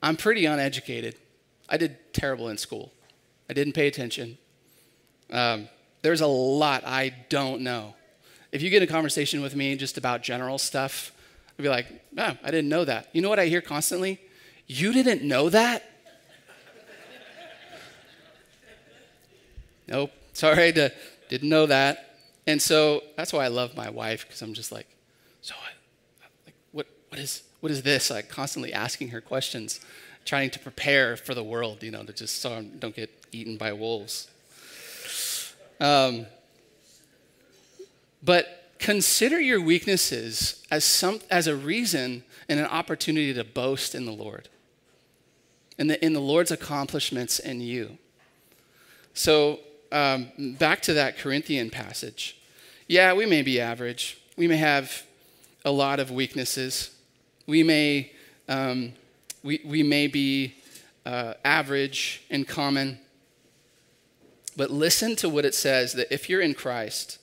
I'm 0.02 0.16
pretty 0.16 0.46
uneducated. 0.46 1.16
I 1.68 1.76
did 1.76 2.12
terrible 2.12 2.48
in 2.48 2.58
school. 2.58 2.92
I 3.48 3.52
didn't 3.52 3.74
pay 3.74 3.86
attention. 3.86 4.38
Um, 5.30 5.68
there's 6.02 6.20
a 6.20 6.26
lot 6.26 6.84
I 6.84 7.14
don't 7.28 7.62
know. 7.62 7.94
If 8.52 8.62
you 8.62 8.70
get 8.70 8.82
a 8.82 8.86
conversation 8.86 9.42
with 9.42 9.56
me 9.56 9.76
just 9.76 9.98
about 9.98 10.22
general 10.22 10.58
stuff, 10.58 11.12
I'd 11.58 11.62
be 11.62 11.68
like, 11.68 11.86
oh, 12.18 12.36
I 12.42 12.50
didn't 12.50 12.68
know 12.68 12.84
that. 12.84 13.08
You 13.12 13.22
know 13.22 13.28
what 13.28 13.38
I 13.38 13.46
hear 13.46 13.60
constantly? 13.60 14.20
You 14.66 14.92
didn't 14.92 15.22
know 15.22 15.48
that? 15.48 15.82
nope, 19.88 20.10
sorry, 20.32 20.72
to, 20.72 20.92
didn't 21.28 21.48
know 21.48 21.66
that. 21.66 22.18
And 22.46 22.62
so 22.62 23.02
that's 23.16 23.32
why 23.32 23.44
I 23.44 23.48
love 23.48 23.76
my 23.76 23.90
wife, 23.90 24.26
because 24.26 24.42
I'm 24.42 24.54
just 24.54 24.70
like, 24.70 24.86
so 25.40 25.54
like, 25.64 26.54
what 26.72 26.86
what 27.08 27.20
is, 27.20 27.42
what 27.60 27.72
is 27.72 27.82
this? 27.82 28.10
Like 28.10 28.28
constantly 28.28 28.72
asking 28.72 29.08
her 29.08 29.20
questions, 29.20 29.80
trying 30.24 30.50
to 30.50 30.58
prepare 30.58 31.16
for 31.16 31.34
the 31.34 31.42
world, 31.42 31.82
you 31.82 31.90
know, 31.90 32.04
to 32.04 32.12
just 32.12 32.40
so 32.40 32.52
I 32.52 32.62
don't 32.62 32.94
get 32.94 33.10
eaten 33.32 33.56
by 33.56 33.72
wolves. 33.72 34.28
Um, 35.80 36.26
but 38.22 38.72
consider 38.78 39.40
your 39.40 39.60
weaknesses 39.60 40.62
as, 40.70 40.84
some, 40.84 41.20
as 41.30 41.46
a 41.46 41.56
reason 41.56 42.24
and 42.48 42.60
an 42.60 42.66
opportunity 42.66 43.32
to 43.34 43.44
boast 43.44 43.94
in 43.94 44.04
the 44.04 44.12
Lord, 44.12 44.48
in 45.78 45.86
the, 45.86 46.04
in 46.04 46.12
the 46.12 46.20
Lord's 46.20 46.50
accomplishments 46.50 47.38
in 47.38 47.60
you. 47.60 47.98
So, 49.14 49.60
um, 49.92 50.56
back 50.58 50.82
to 50.82 50.94
that 50.94 51.16
Corinthian 51.16 51.70
passage. 51.70 52.36
Yeah, 52.88 53.14
we 53.14 53.24
may 53.24 53.42
be 53.42 53.60
average. 53.60 54.18
We 54.36 54.46
may 54.46 54.56
have 54.56 55.04
a 55.64 55.70
lot 55.70 56.00
of 56.00 56.10
weaknesses 56.10 56.90
we 57.46 57.62
may, 57.62 58.12
um, 58.48 58.92
we, 59.42 59.60
we 59.64 59.82
may 59.82 60.08
be 60.08 60.54
uh, 61.04 61.34
average 61.44 62.22
and 62.30 62.46
common. 62.46 62.98
But 64.56 64.70
listen 64.70 65.16
to 65.16 65.28
what 65.28 65.44
it 65.44 65.54
says 65.54 65.92
that 65.92 66.12
if 66.12 66.28
you're 66.28 66.40
in 66.40 66.54
Christ, 66.54 67.18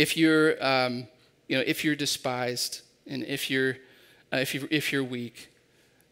if 0.00 0.16
you're, 0.16 0.56
um, 0.64 1.06
you 1.46 1.58
know, 1.58 1.62
if 1.66 1.84
you're 1.84 1.94
despised, 1.94 2.80
and 3.06 3.22
if 3.24 3.50
you're, 3.50 3.76
uh, 4.32 4.38
if, 4.38 4.54
you 4.54 4.66
if 4.70 4.94
you're 4.94 5.04
weak, 5.04 5.52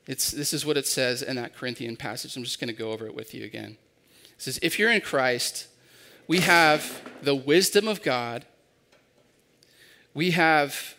it's, 0.06 0.30
this 0.30 0.52
is 0.52 0.66
what 0.66 0.76
it 0.76 0.86
says 0.86 1.22
in 1.22 1.36
that 1.36 1.56
Corinthian 1.56 1.96
passage. 1.96 2.36
I'm 2.36 2.44
just 2.44 2.60
going 2.60 2.68
to 2.68 2.74
go 2.74 2.92
over 2.92 3.06
it 3.06 3.14
with 3.14 3.32
you 3.32 3.46
again. 3.46 3.78
It 4.24 4.42
says, 4.42 4.58
If 4.60 4.78
you're 4.78 4.90
in 4.90 5.00
Christ, 5.00 5.68
we 6.26 6.40
have 6.40 7.00
the 7.22 7.34
wisdom 7.34 7.88
of 7.88 8.02
God, 8.02 8.44
we 10.12 10.32
have 10.32 10.94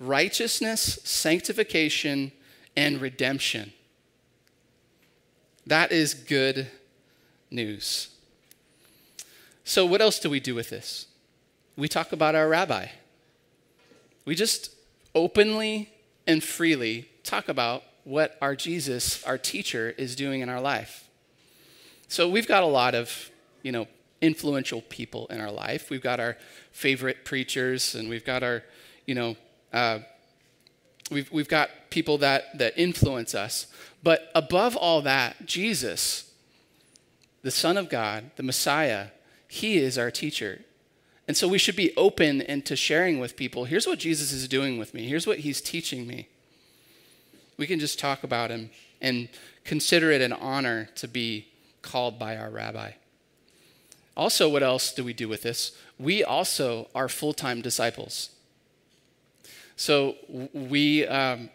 righteousness, 0.00 0.98
sanctification, 1.04 2.32
and 2.74 3.00
redemption. 3.00 3.72
That 5.64 5.92
is 5.92 6.12
good 6.12 6.66
news. 7.52 8.08
So, 9.62 9.86
what 9.86 10.00
else 10.00 10.18
do 10.18 10.28
we 10.28 10.40
do 10.40 10.56
with 10.56 10.70
this? 10.70 11.06
We 11.76 11.88
talk 11.88 12.12
about 12.12 12.34
our 12.34 12.48
rabbi. 12.48 12.88
We 14.24 14.34
just 14.34 14.74
openly 15.14 15.92
and 16.26 16.42
freely 16.42 17.08
talk 17.24 17.48
about 17.48 17.82
what 18.04 18.36
our 18.42 18.54
Jesus, 18.54 19.22
our 19.24 19.38
teacher, 19.38 19.94
is 19.96 20.16
doing 20.16 20.40
in 20.40 20.48
our 20.48 20.60
life. 20.60 21.08
So 22.08 22.28
we've 22.28 22.46
got 22.48 22.62
a 22.62 22.66
lot 22.66 22.94
of, 22.94 23.30
you 23.62 23.72
know, 23.72 23.86
influential 24.20 24.82
people 24.82 25.26
in 25.28 25.40
our 25.40 25.50
life. 25.50 25.90
We've 25.90 26.02
got 26.02 26.20
our 26.20 26.36
favorite 26.70 27.24
preachers, 27.24 27.94
and 27.94 28.08
we've 28.08 28.24
got 28.24 28.42
our, 28.42 28.62
you 29.06 29.14
know, 29.14 29.36
uh, 29.72 30.00
we've, 31.10 31.30
we've 31.32 31.48
got 31.48 31.70
people 31.90 32.18
that, 32.18 32.58
that 32.58 32.74
influence 32.76 33.34
us. 33.34 33.66
But 34.02 34.30
above 34.34 34.76
all 34.76 35.02
that, 35.02 35.46
Jesus, 35.46 36.32
the 37.42 37.50
Son 37.50 37.76
of 37.76 37.88
God, 37.88 38.30
the 38.36 38.42
Messiah, 38.42 39.08
He 39.48 39.78
is 39.78 39.96
our 39.98 40.10
teacher. 40.10 40.60
And 41.28 41.36
so 41.36 41.46
we 41.46 41.58
should 41.58 41.76
be 41.76 41.94
open 41.96 42.40
into 42.40 42.74
sharing 42.76 43.18
with 43.18 43.36
people 43.36 43.64
here's 43.64 43.86
what 43.86 43.98
Jesus 43.98 44.32
is 44.32 44.48
doing 44.48 44.78
with 44.78 44.94
me, 44.94 45.08
here's 45.08 45.26
what 45.26 45.38
He's 45.38 45.60
teaching 45.60 46.06
me. 46.06 46.28
We 47.56 47.66
can 47.66 47.78
just 47.78 47.98
talk 47.98 48.24
about 48.24 48.50
Him 48.50 48.70
and 49.00 49.28
consider 49.64 50.10
it 50.10 50.20
an 50.20 50.32
honor 50.32 50.88
to 50.96 51.08
be 51.08 51.48
called 51.82 52.18
by 52.18 52.36
our 52.36 52.50
rabbi. 52.50 52.92
Also, 54.16 54.48
what 54.48 54.62
else 54.62 54.92
do 54.92 55.04
we 55.04 55.12
do 55.12 55.28
with 55.28 55.42
this? 55.42 55.72
We 55.98 56.22
also 56.22 56.88
are 56.94 57.08
full 57.08 57.32
time 57.32 57.60
disciples. 57.60 58.30
So 59.76 60.16
we, 60.52 61.06
um, 61.06 61.50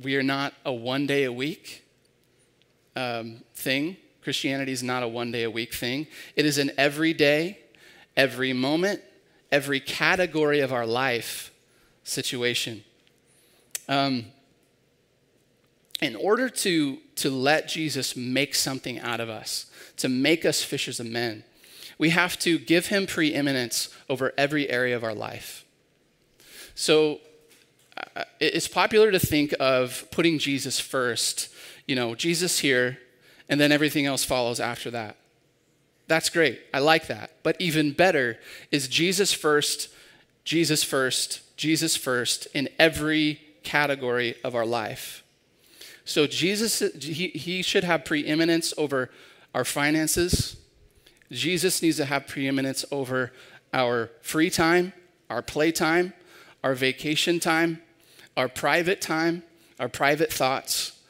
we 0.00 0.16
are 0.16 0.22
not 0.22 0.52
a 0.64 0.72
one 0.72 1.06
day 1.06 1.24
a 1.24 1.32
week 1.32 1.84
um, 2.96 3.42
thing. 3.54 3.96
Christianity 4.22 4.72
is 4.72 4.82
not 4.82 5.02
a 5.02 5.08
one 5.08 5.32
day 5.32 5.44
a 5.44 5.50
week 5.50 5.74
thing. 5.74 6.06
It 6.36 6.44
is 6.44 6.58
an 6.58 6.70
everyday, 6.76 7.58
every 8.16 8.52
moment, 8.52 9.00
every 9.50 9.80
category 9.80 10.60
of 10.60 10.72
our 10.72 10.86
life 10.86 11.52
situation. 12.04 12.84
Um, 13.88 14.26
in 16.00 16.16
order 16.16 16.48
to, 16.48 16.98
to 17.16 17.30
let 17.30 17.68
Jesus 17.68 18.16
make 18.16 18.54
something 18.54 18.98
out 18.98 19.20
of 19.20 19.28
us, 19.28 19.66
to 19.98 20.08
make 20.08 20.44
us 20.44 20.62
fishers 20.62 20.98
of 20.98 21.06
men, 21.06 21.44
we 21.98 22.10
have 22.10 22.38
to 22.40 22.58
give 22.58 22.86
him 22.86 23.06
preeminence 23.06 23.88
over 24.08 24.32
every 24.36 24.68
area 24.68 24.96
of 24.96 25.04
our 25.04 25.14
life. 25.14 25.64
So 26.74 27.20
uh, 28.16 28.24
it's 28.40 28.66
popular 28.66 29.12
to 29.12 29.18
think 29.20 29.54
of 29.60 30.08
putting 30.10 30.38
Jesus 30.38 30.80
first, 30.80 31.48
you 31.86 31.94
know, 31.94 32.14
Jesus 32.16 32.58
here, 32.58 32.98
and 33.48 33.60
then 33.60 33.70
everything 33.70 34.06
else 34.06 34.24
follows 34.24 34.58
after 34.58 34.90
that. 34.90 35.16
That's 36.12 36.28
great. 36.28 36.60
I 36.74 36.78
like 36.80 37.06
that. 37.06 37.30
But 37.42 37.56
even 37.58 37.92
better 37.92 38.38
is 38.70 38.86
Jesus 38.86 39.32
first, 39.32 39.88
Jesus 40.44 40.84
first, 40.84 41.56
Jesus 41.56 41.96
first 41.96 42.46
in 42.52 42.68
every 42.78 43.40
category 43.62 44.34
of 44.44 44.54
our 44.54 44.66
life. 44.66 45.24
So 46.04 46.26
Jesus, 46.26 46.80
he, 46.80 47.28
he 47.28 47.62
should 47.62 47.84
have 47.84 48.04
preeminence 48.04 48.74
over 48.76 49.08
our 49.54 49.64
finances. 49.64 50.58
Jesus 51.30 51.80
needs 51.80 51.96
to 51.96 52.04
have 52.04 52.26
preeminence 52.26 52.84
over 52.92 53.32
our 53.72 54.10
free 54.20 54.50
time, 54.50 54.92
our 55.30 55.40
playtime, 55.40 56.12
our 56.62 56.74
vacation 56.74 57.40
time, 57.40 57.80
our 58.36 58.50
private 58.50 59.00
time, 59.00 59.44
our 59.80 59.88
private 59.88 60.30
thoughts, 60.30 61.00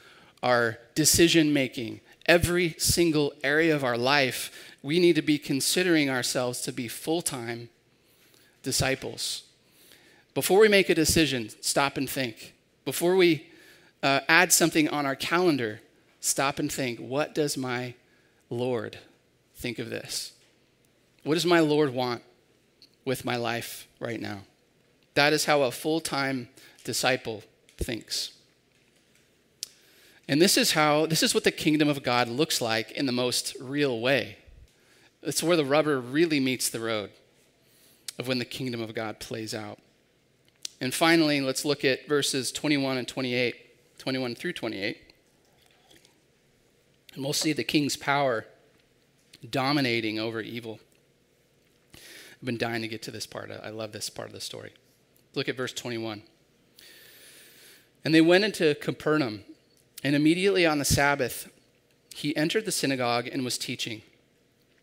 our 0.45 0.79
decision 0.95 1.53
making, 1.53 2.03
every 2.27 2.77
single 2.79 3.33
area 3.43 3.75
of 3.75 3.83
our 3.83 3.99
life, 3.99 4.69
we 4.83 4.99
need 4.99 5.17
to 5.17 5.23
be 5.23 5.39
considering 5.39 6.11
ourselves 6.11 6.61
to 6.63 6.73
be 6.73 6.89
full 6.89 7.23
time 7.23 7.69
disciples. 8.63 9.45
Before 10.35 10.61
we 10.61 10.69
make 10.69 10.89
a 10.89 10.95
decision, 10.95 11.51
stop 11.61 11.97
and 11.97 12.09
think. 12.09 12.55
Before 12.85 13.17
we 13.17 13.49
uh, 14.03 14.21
add 14.29 14.53
something 14.53 14.89
on 14.89 15.07
our 15.07 15.15
calendar, 15.15 15.81
stop 16.21 16.59
and 16.59 16.73
think 16.73 16.99
what 16.99 17.35
does 17.35 17.57
my 17.57 17.95
Lord 18.51 18.99
think 19.55 19.79
of 19.79 19.91
this? 19.91 20.33
What 21.23 21.35
does 21.35 21.47
my 21.47 21.61
Lord 21.61 21.95
want 21.95 22.23
with 23.05 23.25
my 23.25 23.37
life 23.37 23.87
right 24.01 24.21
now? 24.21 24.41
That 25.15 25.33
is 25.33 25.45
how 25.45 25.63
a 25.63 25.71
full 25.71 26.01
time 26.01 26.49
disciple 26.85 27.45
thinks. 27.77 28.33
And 30.29 30.41
this 30.41 30.57
is 30.57 30.73
how, 30.73 31.07
this 31.07 31.23
is 31.23 31.35
what 31.35 31.45
the 31.45 31.51
kingdom 31.51 31.89
of 31.89 32.03
God 32.03 32.29
looks 32.29 32.61
like 32.61 32.91
in 32.93 33.07
the 33.07 33.13
most 33.13 33.55
real 33.61 34.01
way. 34.01 34.39
It's 35.23 35.43
where 35.43 35.57
the 35.57 35.65
rubber 35.65 36.01
really 36.01 36.41
meets 36.41 36.69
the 36.69 36.81
road 36.81 37.11
of 38.19 38.29
when 38.29 38.39
the 38.39 38.45
kingdom 38.45 38.81
of 38.81 38.95
God 38.95 39.21
plays 39.21 39.55
out. 39.55 39.79
And 40.81 40.93
finally, 40.93 41.41
let's 41.41 41.65
look 41.65 41.85
at 41.85 42.09
verses 42.09 42.51
21 42.51 42.99
and 42.99 43.07
28. 43.07 43.57
21 44.03 44.35
through 44.35 44.53
28. 44.53 44.99
And 47.15 47.23
we'll 47.23 47.33
see 47.33 47.53
the 47.53 47.63
king's 47.63 47.97
power 47.97 48.47
dominating 49.49 50.19
over 50.19 50.41
evil. 50.41 50.81
I've 51.95 52.45
been 52.45 52.59
dying 52.59 52.83
to 52.83 52.89
get 52.89 53.01
to 53.03 53.13
this 53.13 53.27
part. 53.27 53.53
I 53.53 53.69
love 53.69 53.93
this 53.93 54.11
part 54.11 54.27
of 54.27 54.35
the 54.35 54.41
story. 54.41 54.73
Look 55.37 55.49
at 55.49 55.57
verse 55.57 55.73
21. 55.73 56.23
And 58.05 58.13
they 58.13 58.21
went 58.21 58.43
into 58.43 58.75
Capernaum, 58.75 59.45
and 60.03 60.17
immediately 60.17 60.67
on 60.67 60.81
the 60.81 60.85
Sabbath, 60.85 61.49
he 62.13 62.35
entered 62.37 62.65
the 62.65 62.73
synagogue 62.73 63.29
and 63.29 63.45
was 63.45 63.57
teaching. 63.57 64.03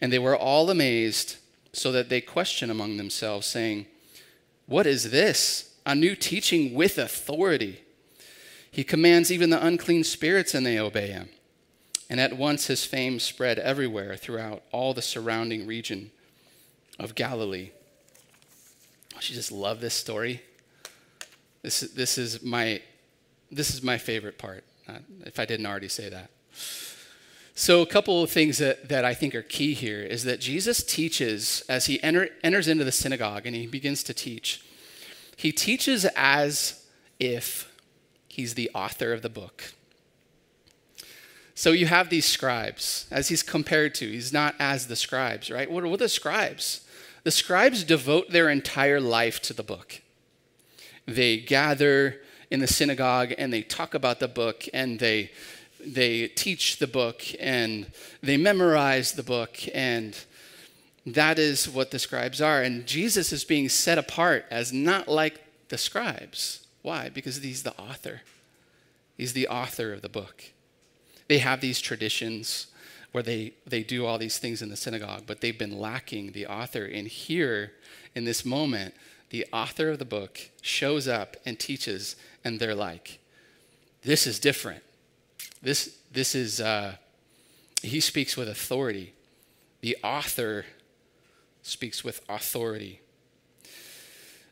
And 0.00 0.12
they 0.12 0.18
were 0.18 0.36
all 0.36 0.70
amazed, 0.70 1.36
so 1.72 1.92
that 1.92 2.08
they 2.08 2.20
questioned 2.20 2.70
among 2.70 2.96
themselves, 2.96 3.46
saying, 3.46 3.86
What 4.66 4.86
is 4.86 5.10
this? 5.10 5.74
A 5.86 5.94
new 5.94 6.14
teaching 6.14 6.74
with 6.74 6.98
authority. 6.98 7.80
He 8.70 8.84
commands 8.84 9.32
even 9.32 9.50
the 9.50 9.64
unclean 9.64 10.04
spirits, 10.04 10.54
and 10.54 10.64
they 10.64 10.78
obey 10.78 11.08
him. 11.08 11.28
And 12.08 12.20
at 12.20 12.36
once 12.36 12.66
his 12.66 12.84
fame 12.84 13.20
spread 13.20 13.58
everywhere 13.58 14.16
throughout 14.16 14.62
all 14.72 14.94
the 14.94 15.02
surrounding 15.02 15.66
region 15.66 16.10
of 16.98 17.14
Galilee. 17.14 17.70
I 19.16 19.20
just 19.20 19.52
love 19.52 19.80
this 19.80 19.94
story. 19.94 20.42
This, 21.62 21.80
this, 21.80 22.18
is, 22.18 22.42
my, 22.42 22.80
this 23.50 23.74
is 23.74 23.82
my 23.82 23.98
favorite 23.98 24.38
part, 24.38 24.64
uh, 24.88 24.98
if 25.24 25.38
I 25.38 25.44
didn't 25.44 25.66
already 25.66 25.88
say 25.88 26.08
that. 26.08 26.30
So, 27.60 27.82
a 27.82 27.86
couple 27.86 28.22
of 28.22 28.30
things 28.30 28.56
that, 28.56 28.88
that 28.88 29.04
I 29.04 29.12
think 29.12 29.34
are 29.34 29.42
key 29.42 29.74
here 29.74 30.00
is 30.00 30.24
that 30.24 30.40
Jesus 30.40 30.82
teaches 30.82 31.62
as 31.68 31.84
he 31.84 32.02
enter, 32.02 32.30
enters 32.42 32.68
into 32.68 32.84
the 32.84 32.90
synagogue 32.90 33.44
and 33.44 33.54
he 33.54 33.66
begins 33.66 34.02
to 34.04 34.14
teach. 34.14 34.64
He 35.36 35.52
teaches 35.52 36.06
as 36.16 36.86
if 37.18 37.70
He's 38.28 38.54
the 38.54 38.70
author 38.74 39.12
of 39.12 39.20
the 39.20 39.28
book. 39.28 39.74
So 41.54 41.72
you 41.72 41.84
have 41.84 42.08
these 42.08 42.24
scribes, 42.24 43.06
as 43.10 43.28
he's 43.28 43.42
compared 43.42 43.94
to. 43.96 44.10
He's 44.10 44.32
not 44.32 44.54
as 44.58 44.86
the 44.86 44.96
scribes, 44.96 45.50
right? 45.50 45.70
What 45.70 45.84
are 45.84 45.96
the 45.98 46.08
scribes? 46.08 46.88
The 47.24 47.30
scribes 47.30 47.84
devote 47.84 48.30
their 48.30 48.48
entire 48.48 49.02
life 49.02 49.42
to 49.42 49.52
the 49.52 49.62
book. 49.62 50.00
They 51.04 51.36
gather 51.36 52.22
in 52.50 52.60
the 52.60 52.66
synagogue 52.66 53.34
and 53.36 53.52
they 53.52 53.60
talk 53.60 53.92
about 53.92 54.18
the 54.18 54.28
book 54.28 54.64
and 54.72 54.98
they 54.98 55.30
they 55.84 56.28
teach 56.28 56.78
the 56.78 56.86
book 56.86 57.22
and 57.38 57.90
they 58.22 58.36
memorize 58.36 59.12
the 59.12 59.22
book 59.22 59.56
and 59.74 60.24
that 61.06 61.38
is 61.38 61.68
what 61.68 61.90
the 61.90 61.98
scribes 61.98 62.40
are 62.40 62.62
and 62.62 62.86
Jesus 62.86 63.32
is 63.32 63.44
being 63.44 63.68
set 63.68 63.98
apart 63.98 64.44
as 64.50 64.72
not 64.72 65.08
like 65.08 65.40
the 65.68 65.78
scribes 65.78 66.66
why? 66.82 67.10
Because 67.10 67.36
he's 67.38 67.62
the 67.62 67.78
author. 67.78 68.22
He's 69.16 69.32
the 69.32 69.48
author 69.48 69.92
of 69.92 70.02
the 70.02 70.08
book. 70.08 70.44
They 71.28 71.38
have 71.38 71.60
these 71.60 71.80
traditions 71.80 72.68
where 73.12 73.22
they, 73.22 73.52
they 73.66 73.82
do 73.82 74.06
all 74.06 74.18
these 74.18 74.38
things 74.38 74.62
in 74.62 74.68
the 74.68 74.76
synagogue, 74.76 75.24
but 75.26 75.40
they've 75.40 75.58
been 75.58 75.78
lacking 75.78 76.32
the 76.32 76.46
author. 76.46 76.84
And 76.84 77.06
here, 77.06 77.72
in 78.14 78.24
this 78.24 78.44
moment, 78.44 78.94
the 79.30 79.46
author 79.52 79.90
of 79.90 79.98
the 79.98 80.04
book 80.04 80.40
shows 80.62 81.06
up 81.06 81.36
and 81.44 81.58
teaches, 81.58 82.16
and 82.44 82.58
they're 82.58 82.74
like, 82.74 83.18
this 84.02 84.26
is 84.26 84.38
different. 84.38 84.82
This, 85.62 85.98
this 86.10 86.34
is, 86.34 86.60
uh, 86.60 86.96
he 87.82 88.00
speaks 88.00 88.36
with 88.36 88.48
authority. 88.48 89.12
The 89.82 89.96
author 90.02 90.64
speaks 91.62 92.02
with 92.02 92.22
authority. 92.28 93.00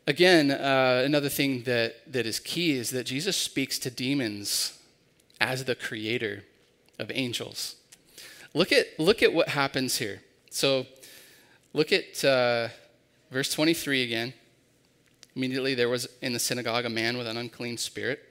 Again, 0.06 0.50
uh, 0.50 1.02
another 1.04 1.28
thing 1.28 1.62
that, 1.64 1.96
that 2.10 2.26
is 2.26 2.40
key 2.40 2.72
is 2.72 2.90
that 2.90 3.04
Jesus 3.04 3.36
speaks 3.36 3.78
to 3.80 3.90
demons 3.90 4.78
as 5.40 5.64
the 5.64 5.74
creator 5.74 6.44
of 6.98 7.10
angels. 7.14 7.76
Look 8.54 8.72
at, 8.72 8.98
look 8.98 9.22
at 9.22 9.32
what 9.32 9.48
happens 9.48 9.98
here. 9.98 10.22
So 10.50 10.86
look 11.72 11.92
at 11.92 12.24
uh, 12.24 12.68
verse 13.30 13.52
23 13.52 14.02
again. 14.02 14.32
Immediately 15.36 15.74
there 15.74 15.88
was 15.88 16.08
in 16.22 16.32
the 16.32 16.38
synagogue 16.38 16.84
a 16.84 16.90
man 16.90 17.16
with 17.16 17.26
an 17.26 17.36
unclean 17.36 17.76
spirit. 17.76 18.24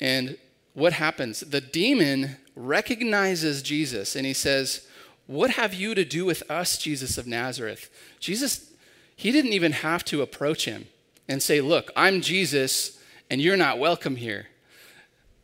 And 0.00 0.36
what 0.74 0.92
happens? 0.92 1.40
The 1.40 1.60
demon 1.60 2.36
recognizes 2.54 3.62
Jesus 3.62 4.16
and 4.16 4.26
he 4.26 4.34
says, 4.34 4.86
What 5.26 5.50
have 5.50 5.72
you 5.72 5.94
to 5.94 6.04
do 6.04 6.24
with 6.24 6.48
us, 6.50 6.76
Jesus 6.76 7.16
of 7.16 7.26
Nazareth? 7.26 7.90
Jesus, 8.20 8.72
he 9.16 9.32
didn't 9.32 9.52
even 9.52 9.72
have 9.72 10.04
to 10.06 10.22
approach 10.22 10.64
him 10.64 10.86
and 11.28 11.42
say, 11.42 11.60
Look, 11.60 11.90
I'm 11.96 12.20
Jesus 12.20 12.98
and 13.30 13.40
you're 13.40 13.56
not 13.56 13.78
welcome 13.78 14.16
here. 14.16 14.48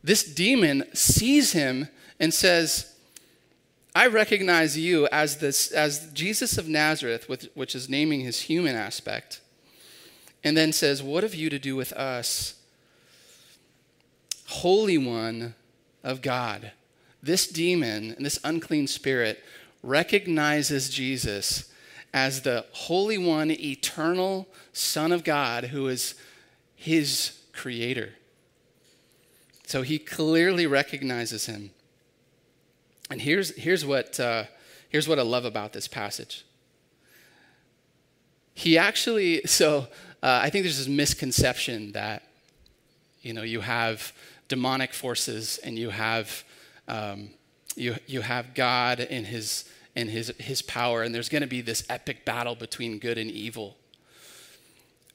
This 0.03 0.23
demon 0.23 0.83
sees 0.93 1.53
him 1.53 1.87
and 2.19 2.33
says, 2.33 2.95
I 3.93 4.07
recognize 4.07 4.77
you 4.77 5.07
as, 5.11 5.37
this, 5.37 5.71
as 5.71 6.11
Jesus 6.13 6.57
of 6.57 6.67
Nazareth, 6.67 7.27
which 7.53 7.75
is 7.75 7.89
naming 7.89 8.21
his 8.21 8.41
human 8.41 8.75
aspect, 8.75 9.41
and 10.43 10.55
then 10.55 10.71
says, 10.71 11.03
What 11.03 11.23
have 11.23 11.35
you 11.35 11.49
to 11.49 11.59
do 11.59 11.75
with 11.75 11.91
us, 11.93 12.55
Holy 14.51 14.97
One 14.97 15.55
of 16.03 16.21
God? 16.21 16.71
This 17.23 17.47
demon 17.47 18.13
and 18.15 18.25
this 18.25 18.39
unclean 18.43 18.87
spirit 18.87 19.43
recognizes 19.81 20.89
Jesus 20.89 21.71
as 22.13 22.41
the 22.41 22.65
Holy 22.73 23.17
One, 23.17 23.49
eternal 23.51 24.47
Son 24.73 25.11
of 25.11 25.23
God, 25.23 25.65
who 25.65 25.87
is 25.87 26.15
his 26.75 27.39
creator. 27.53 28.13
So 29.65 29.83
he 29.83 29.99
clearly 29.99 30.67
recognizes 30.67 31.45
him. 31.45 31.71
And 33.09 33.21
here's, 33.21 33.55
here's, 33.55 33.85
what, 33.85 34.19
uh, 34.19 34.43
here's 34.89 35.07
what 35.07 35.19
I 35.19 35.21
love 35.21 35.45
about 35.45 35.71
this 35.71 35.87
passage. 35.87 36.45
He 38.53 38.77
actually, 38.77 39.41
so 39.45 39.87
uh, 40.21 40.39
I 40.43 40.49
think 40.49 40.63
there's 40.63 40.77
this 40.77 40.87
misconception 40.87 41.93
that, 41.93 42.23
you 43.21 43.33
know, 43.33 43.43
you 43.43 43.61
have 43.61 44.11
demonic 44.51 44.93
forces 44.93 45.59
and 45.63 45.79
you 45.79 45.91
have, 45.91 46.43
um, 46.89 47.29
you, 47.77 47.95
you 48.05 48.19
have 48.19 48.53
God 48.53 48.99
in 48.99 49.23
his, 49.23 49.63
in 49.95 50.09
his, 50.09 50.33
his 50.39 50.61
power, 50.61 51.03
and 51.03 51.15
there's 51.15 51.29
going 51.29 51.41
to 51.41 51.47
be 51.47 51.61
this 51.61 51.85
epic 51.89 52.25
battle 52.25 52.53
between 52.53 52.99
good 52.99 53.17
and 53.17 53.31
evil. 53.31 53.77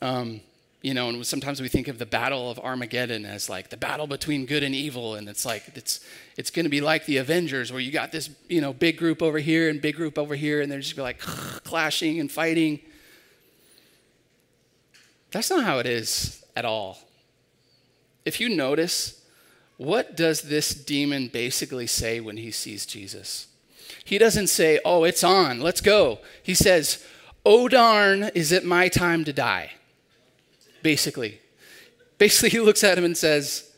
Um, 0.01 0.40
you 0.81 0.94
know, 0.94 1.11
and 1.11 1.27
sometimes 1.27 1.61
we 1.61 1.68
think 1.68 1.87
of 1.87 1.99
the 1.99 2.07
battle 2.07 2.51
of 2.51 2.59
Armageddon 2.59 3.27
as 3.27 3.51
like 3.51 3.68
the 3.68 3.77
battle 3.77 4.07
between 4.07 4.46
good 4.46 4.62
and 4.62 4.75
evil, 4.75 5.16
and 5.16 5.29
it's 5.29 5.44
like 5.44 5.64
it's 5.75 6.01
it's 6.38 6.51
going 6.51 6.64
to 6.64 6.70
be 6.70 6.81
like 6.81 7.05
the 7.05 7.18
Avengers, 7.18 7.72
where 7.72 7.81
you 7.81 7.92
got 7.92 8.11
this 8.11 8.31
you 8.49 8.62
know 8.62 8.72
big 8.72 8.96
group 8.96 9.22
over 9.22 9.38
here 9.38 9.68
and 9.68 9.83
big 9.83 9.96
group 9.96 10.16
over 10.16 10.35
here, 10.35 10.62
and 10.62 10.72
they're 10.72 10.81
just 10.81 10.96
be 10.96 11.03
like 11.03 11.18
clashing 11.64 12.20
and 12.20 12.33
fighting. 12.33 12.81
That's 15.31 15.51
not 15.51 15.64
how 15.64 15.79
it 15.79 15.87
is 15.87 16.42
at 16.55 16.64
all. 16.64 16.99
If 18.25 18.40
you 18.40 18.49
notice, 18.49 19.25
what 19.76 20.16
does 20.16 20.42
this 20.42 20.74
demon 20.74 21.28
basically 21.28 21.86
say 21.86 22.20
when 22.20 22.36
he 22.36 22.50
sees 22.50 22.86
Jesus? 22.86 23.48
He 24.04 24.18
doesn't 24.18 24.48
say, 24.48 24.80
"Oh, 24.84 25.04
it's 25.04 25.24
on, 25.24 25.60
let's 25.60 25.80
go." 25.80 26.20
He 26.42 26.54
says, 26.54 27.04
"Oh 27.44 27.68
darn, 27.68 28.24
is 28.34 28.52
it 28.52 28.64
my 28.64 28.88
time 28.88 29.24
to 29.24 29.32
die?" 29.32 29.72
basically. 30.86 31.40
Basically, 32.16 32.50
he 32.50 32.60
looks 32.60 32.84
at 32.84 32.96
him 32.96 33.04
and 33.04 33.16
says, 33.16 33.72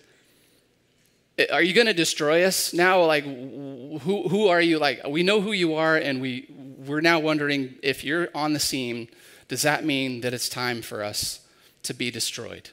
eh, 1.38 1.46
Are 1.50 1.62
you 1.62 1.72
going 1.72 1.86
to 1.86 1.94
destroy 1.94 2.44
us 2.44 2.74
now? 2.74 3.02
Like, 3.02 3.24
who, 3.24 4.28
who 4.28 4.48
are 4.48 4.60
you? 4.60 4.78
Like, 4.78 5.06
we 5.08 5.22
know 5.22 5.40
who 5.40 5.52
you 5.52 5.74
are, 5.74 5.96
and 5.96 6.20
we, 6.20 6.46
we're 6.86 7.00
now 7.00 7.18
wondering 7.18 7.76
if 7.82 8.04
you're 8.04 8.28
on 8.34 8.52
the 8.52 8.60
scene, 8.60 9.08
does 9.48 9.62
that 9.62 9.86
mean 9.86 10.20
that 10.20 10.34
it's 10.34 10.50
time 10.50 10.82
for 10.82 11.02
us 11.02 11.40
to 11.84 11.94
be 11.94 12.10
destroyed? 12.10 12.68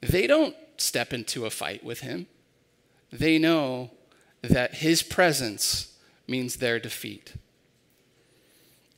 They 0.00 0.26
don't 0.26 0.56
step 0.80 1.12
into 1.12 1.46
a 1.46 1.50
fight 1.50 1.84
with 1.84 2.00
him. 2.00 2.26
They 3.12 3.38
know 3.38 3.90
that 4.42 4.76
his 4.76 5.02
presence 5.02 5.96
means 6.26 6.56
their 6.56 6.78
defeat. 6.78 7.34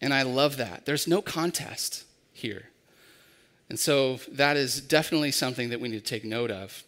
And 0.01 0.15
I 0.15 0.23
love 0.23 0.57
that. 0.57 0.87
There's 0.87 1.07
no 1.07 1.21
contest 1.21 2.05
here. 2.33 2.71
And 3.69 3.79
so 3.79 4.17
that 4.31 4.57
is 4.57 4.81
definitely 4.81 5.33
something 5.33 5.69
that 5.71 5.81
we 5.81 5.89
need 5.89 6.05
to 6.05 6.11
take 6.11 6.25
note 6.25 6.51
of. 6.51 6.85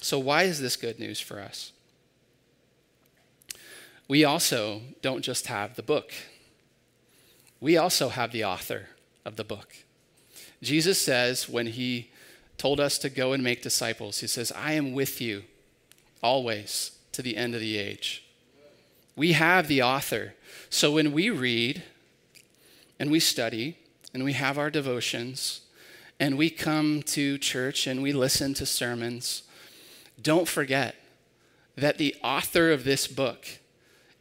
So, 0.00 0.18
why 0.18 0.44
is 0.44 0.60
this 0.60 0.76
good 0.76 0.98
news 0.98 1.20
for 1.20 1.40
us? 1.40 1.72
We 4.08 4.24
also 4.24 4.80
don't 5.02 5.22
just 5.22 5.46
have 5.48 5.76
the 5.76 5.82
book, 5.82 6.12
we 7.60 7.76
also 7.76 8.08
have 8.08 8.32
the 8.32 8.44
author 8.44 8.88
of 9.24 9.36
the 9.36 9.44
book. 9.44 9.76
Jesus 10.62 11.00
says 11.00 11.48
when 11.48 11.66
he 11.68 12.10
told 12.60 12.78
us 12.78 12.98
to 12.98 13.08
go 13.08 13.32
and 13.32 13.42
make 13.42 13.62
disciples, 13.62 14.20
he 14.20 14.26
says, 14.26 14.52
I 14.52 14.72
am 14.72 14.92
with 14.92 15.18
you 15.18 15.44
always 16.22 16.92
to 17.12 17.22
the 17.22 17.38
end 17.38 17.54
of 17.54 17.60
the 17.60 17.78
age. 17.78 18.22
We 19.16 19.32
have 19.32 19.66
the 19.66 19.82
author. 19.82 20.34
So 20.68 20.92
when 20.92 21.12
we 21.12 21.30
read 21.30 21.82
and 22.98 23.10
we 23.10 23.18
study 23.18 23.78
and 24.12 24.24
we 24.24 24.34
have 24.34 24.58
our 24.58 24.68
devotions, 24.68 25.62
and 26.18 26.36
we 26.36 26.50
come 26.50 27.02
to 27.02 27.38
church 27.38 27.86
and 27.86 28.02
we 28.02 28.12
listen 28.12 28.52
to 28.54 28.66
sermons, 28.66 29.44
don't 30.20 30.46
forget 30.46 30.96
that 31.76 31.96
the 31.96 32.14
author 32.22 32.70
of 32.70 32.84
this 32.84 33.06
book 33.06 33.46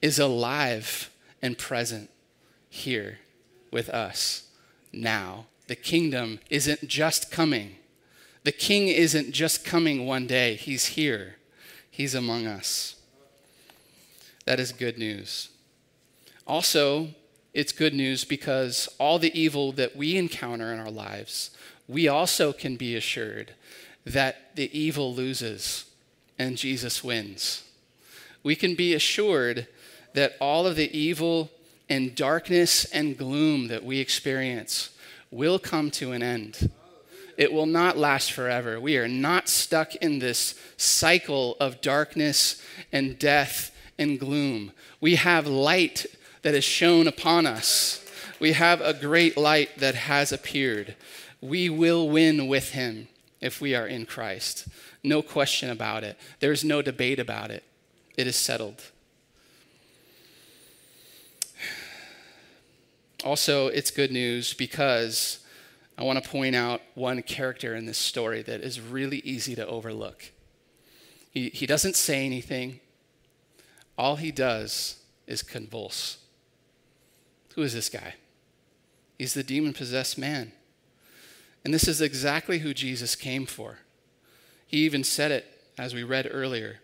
is 0.01 0.17
alive 0.17 1.11
and 1.41 1.57
present 1.57 2.09
here 2.69 3.19
with 3.69 3.89
us 3.89 4.47
now. 4.93 5.47
The 5.67 5.75
kingdom 5.75 6.39
isn't 6.49 6.87
just 6.87 7.31
coming. 7.31 7.75
The 8.43 8.51
king 8.51 8.87
isn't 8.87 9.31
just 9.31 9.65
coming 9.65 10.05
one 10.05 10.27
day. 10.27 10.55
He's 10.55 10.87
here. 10.87 11.35
He's 11.89 12.15
among 12.15 12.47
us. 12.47 12.95
That 14.45 14.59
is 14.59 14.71
good 14.71 14.97
news. 14.97 15.49
Also, 16.47 17.09
it's 17.53 17.71
good 17.71 17.93
news 17.93 18.23
because 18.23 18.87
all 18.99 19.19
the 19.19 19.37
evil 19.39 19.71
that 19.73 19.95
we 19.95 20.17
encounter 20.17 20.73
in 20.73 20.79
our 20.79 20.91
lives 20.91 21.51
we 21.89 22.07
also 22.07 22.53
can 22.53 22.75
be 22.75 22.95
assured 22.95 23.55
that 24.05 24.55
the 24.55 24.69
evil 24.77 25.13
loses 25.13 25.85
and 26.37 26.55
Jesus 26.55 27.03
wins. 27.03 27.63
We 28.43 28.55
can 28.55 28.75
be 28.75 28.93
assured 28.93 29.67
that 30.13 30.35
all 30.39 30.67
of 30.67 30.75
the 30.75 30.95
evil 30.95 31.49
and 31.89 32.15
darkness 32.15 32.85
and 32.85 33.17
gloom 33.17 33.67
that 33.69 33.83
we 33.83 33.99
experience 33.99 34.91
will 35.31 35.57
come 35.57 35.89
to 35.91 36.11
an 36.11 36.21
end. 36.21 36.71
It 37.39 37.51
will 37.51 37.65
not 37.65 37.97
last 37.97 38.33
forever. 38.33 38.79
We 38.79 38.97
are 38.97 39.07
not 39.07 39.49
stuck 39.49 39.95
in 39.95 40.19
this 40.19 40.53
cycle 40.77 41.55
of 41.59 41.81
darkness 41.81 42.61
and 42.91 43.17
death 43.17 43.71
and 43.97 44.19
gloom. 44.19 44.73
We 45.01 45.15
have 45.15 45.47
light 45.47 46.05
that 46.41 46.53
is 46.53 46.63
shone 46.63 47.07
upon 47.07 47.47
us. 47.47 48.05
We 48.39 48.51
have 48.51 48.81
a 48.81 48.93
great 48.93 49.37
light 49.37 49.79
that 49.79 49.95
has 49.95 50.31
appeared 50.31 50.95
we 51.41 51.69
will 51.69 52.09
win 52.09 52.47
with 52.47 52.71
him 52.71 53.07
if 53.39 53.61
we 53.61 53.73
are 53.75 53.87
in 53.87 54.05
Christ. 54.05 54.67
No 55.03 55.21
question 55.21 55.69
about 55.69 56.03
it. 56.03 56.17
There's 56.39 56.63
no 56.63 56.81
debate 56.81 57.19
about 57.19 57.51
it. 57.51 57.63
It 58.17 58.27
is 58.27 58.35
settled. 58.35 58.83
Also, 63.25 63.67
it's 63.67 63.91
good 63.91 64.13
news 64.13 64.53
because 64.53 65.39
I 65.99 66.03
want 66.03 66.23
to 66.23 66.29
point 66.29 66.55
out 66.55 66.81
one 66.95 67.21
character 67.21 67.75
in 67.75 67.85
this 67.85 67.97
story 67.97 68.41
that 68.43 68.61
is 68.61 68.79
really 68.79 69.17
easy 69.19 69.53
to 69.55 69.67
overlook. 69.67 70.31
He, 71.29 71.49
he 71.49 71.65
doesn't 71.65 71.97
say 71.97 72.25
anything, 72.25 72.79
all 73.97 74.15
he 74.15 74.31
does 74.31 75.01
is 75.27 75.43
convulse. 75.43 76.19
Who 77.55 77.63
is 77.63 77.73
this 77.73 77.89
guy? 77.89 78.15
He's 79.17 79.33
the 79.33 79.43
demon 79.43 79.73
possessed 79.73 80.17
man. 80.17 80.53
And 81.65 81.73
this 81.73 81.85
is 81.85 81.99
exactly 81.99 82.59
who 82.59 82.73
Jesus 82.73 83.17
came 83.17 83.45
for. 83.45 83.79
He 84.65 84.77
even 84.85 85.03
said 85.03 85.31
it, 85.31 85.45
as 85.77 85.93
we 85.93 86.03
read 86.03 86.29
earlier, 86.31 86.79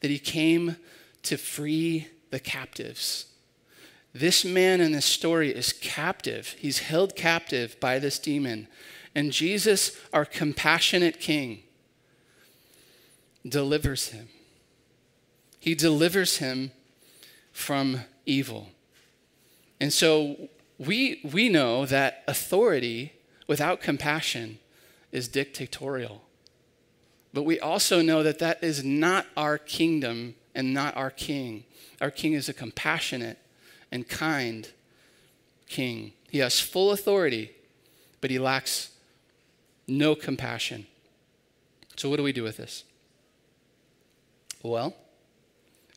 that 0.00 0.10
he 0.10 0.18
came 0.18 0.76
to 1.22 1.38
free 1.38 2.08
the 2.28 2.40
captives. 2.40 3.24
This 4.12 4.44
man 4.44 4.80
in 4.80 4.92
this 4.92 5.06
story 5.06 5.54
is 5.54 5.72
captive. 5.72 6.56
He's 6.58 6.80
held 6.80 7.14
captive 7.14 7.78
by 7.78 7.98
this 7.98 8.18
demon. 8.18 8.66
And 9.14 9.32
Jesus, 9.32 9.96
our 10.12 10.24
compassionate 10.24 11.20
King, 11.20 11.62
delivers 13.46 14.08
him. 14.08 14.28
He 15.58 15.74
delivers 15.74 16.38
him 16.38 16.72
from 17.52 18.00
evil. 18.26 18.68
And 19.80 19.92
so 19.92 20.48
we, 20.78 21.20
we 21.22 21.48
know 21.48 21.86
that 21.86 22.24
authority 22.26 23.12
without 23.46 23.80
compassion 23.80 24.58
is 25.12 25.28
dictatorial. 25.28 26.22
But 27.32 27.42
we 27.42 27.60
also 27.60 28.02
know 28.02 28.22
that 28.22 28.38
that 28.40 28.62
is 28.62 28.82
not 28.82 29.26
our 29.36 29.58
kingdom 29.58 30.34
and 30.54 30.74
not 30.74 30.96
our 30.96 31.10
king. 31.10 31.64
Our 32.00 32.10
king 32.10 32.32
is 32.32 32.48
a 32.48 32.54
compassionate 32.54 33.38
and 33.90 34.08
kind 34.08 34.68
king. 35.68 36.12
He 36.30 36.38
has 36.38 36.60
full 36.60 36.92
authority, 36.92 37.50
but 38.20 38.30
he 38.30 38.38
lacks 38.38 38.90
no 39.86 40.14
compassion. 40.14 40.86
So, 41.96 42.08
what 42.08 42.16
do 42.16 42.22
we 42.22 42.32
do 42.32 42.42
with 42.42 42.56
this? 42.56 42.84
Well, 44.62 44.94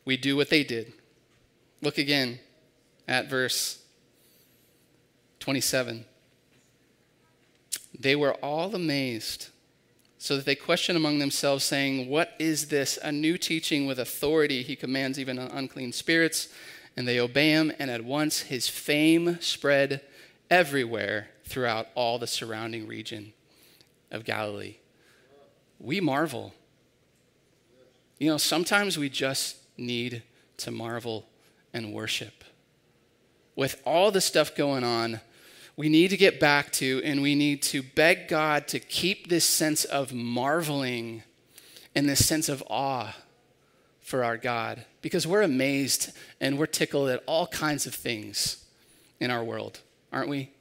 we 0.06 0.18
do 0.18 0.36
what 0.36 0.50
they 0.50 0.64
did. 0.64 0.94
Look 1.82 1.98
again 1.98 2.40
at 3.08 3.30
verse 3.30 3.82
27. 5.40 6.06
They 8.00 8.16
were 8.16 8.34
all 8.36 8.74
amazed, 8.74 9.50
so 10.18 10.38
that 10.38 10.46
they 10.46 10.56
questioned 10.56 10.98
among 10.98 11.20
themselves, 11.20 11.64
saying, 11.64 12.10
What 12.10 12.34
is 12.40 12.68
this? 12.70 12.98
A 13.04 13.12
new 13.12 13.38
teaching 13.38 13.86
with 13.86 14.00
authority. 14.00 14.64
He 14.64 14.76
commands 14.76 15.20
even 15.20 15.38
unclean 15.38 15.92
spirits, 15.92 16.48
and 16.96 17.08
they 17.08 17.20
obey 17.20 17.50
him, 17.50 17.72
and 17.80 17.90
at 17.90 18.04
once 18.04 18.42
his 18.42 18.68
fame 18.68 19.40
spread 19.42 20.02
everywhere 20.50 21.30
throughout 21.46 21.88
all 21.96 22.20
the 22.20 22.28
surrounding 22.28 22.88
region 22.88 23.34
of 24.12 24.24
Galilee. 24.24 24.76
We 25.80 26.00
marvel. 26.00 26.54
You 28.20 28.30
know, 28.30 28.38
sometimes 28.38 28.98
we 28.98 29.10
just 29.10 29.58
need 29.78 30.24
to 30.58 30.72
marvel 30.72 31.26
and 31.74 31.94
worship. 31.94 32.44
With 33.56 33.82
all 33.86 34.12
the 34.12 34.22
stuff 34.22 34.56
going 34.56 34.84
on, 34.84 35.20
we 35.76 35.90
need 35.90 36.10
to 36.10 36.18
get 36.18 36.40
back 36.40 36.72
to 36.74 37.02
and 37.04 37.22
we 37.22 37.34
need 37.34 37.64
to 37.64 37.82
beg 37.82 38.28
God 38.28 38.68
to 38.70 38.80
keep 38.80 39.28
this 39.28 39.46
sense 39.46 39.84
of 39.86 40.14
marveling 40.14 41.24
and 41.96 42.08
this 42.08 42.26
sense 42.26 42.50
of 42.50 42.64
awe 42.68 43.16
for 44.04 44.24
our 44.24 44.38
God 44.38 44.86
because 45.02 45.26
we're 45.26 45.42
amazed 45.42 46.12
and 46.40 46.60
we're 46.60 46.68
tickled 46.68 47.10
at 47.10 47.24
all 47.26 47.48
kinds 47.48 47.88
of 47.88 47.96
things 47.96 48.64
in 49.20 49.32
our 49.32 49.44
world, 49.44 49.80
aren't 50.12 50.30
we? 50.30 50.52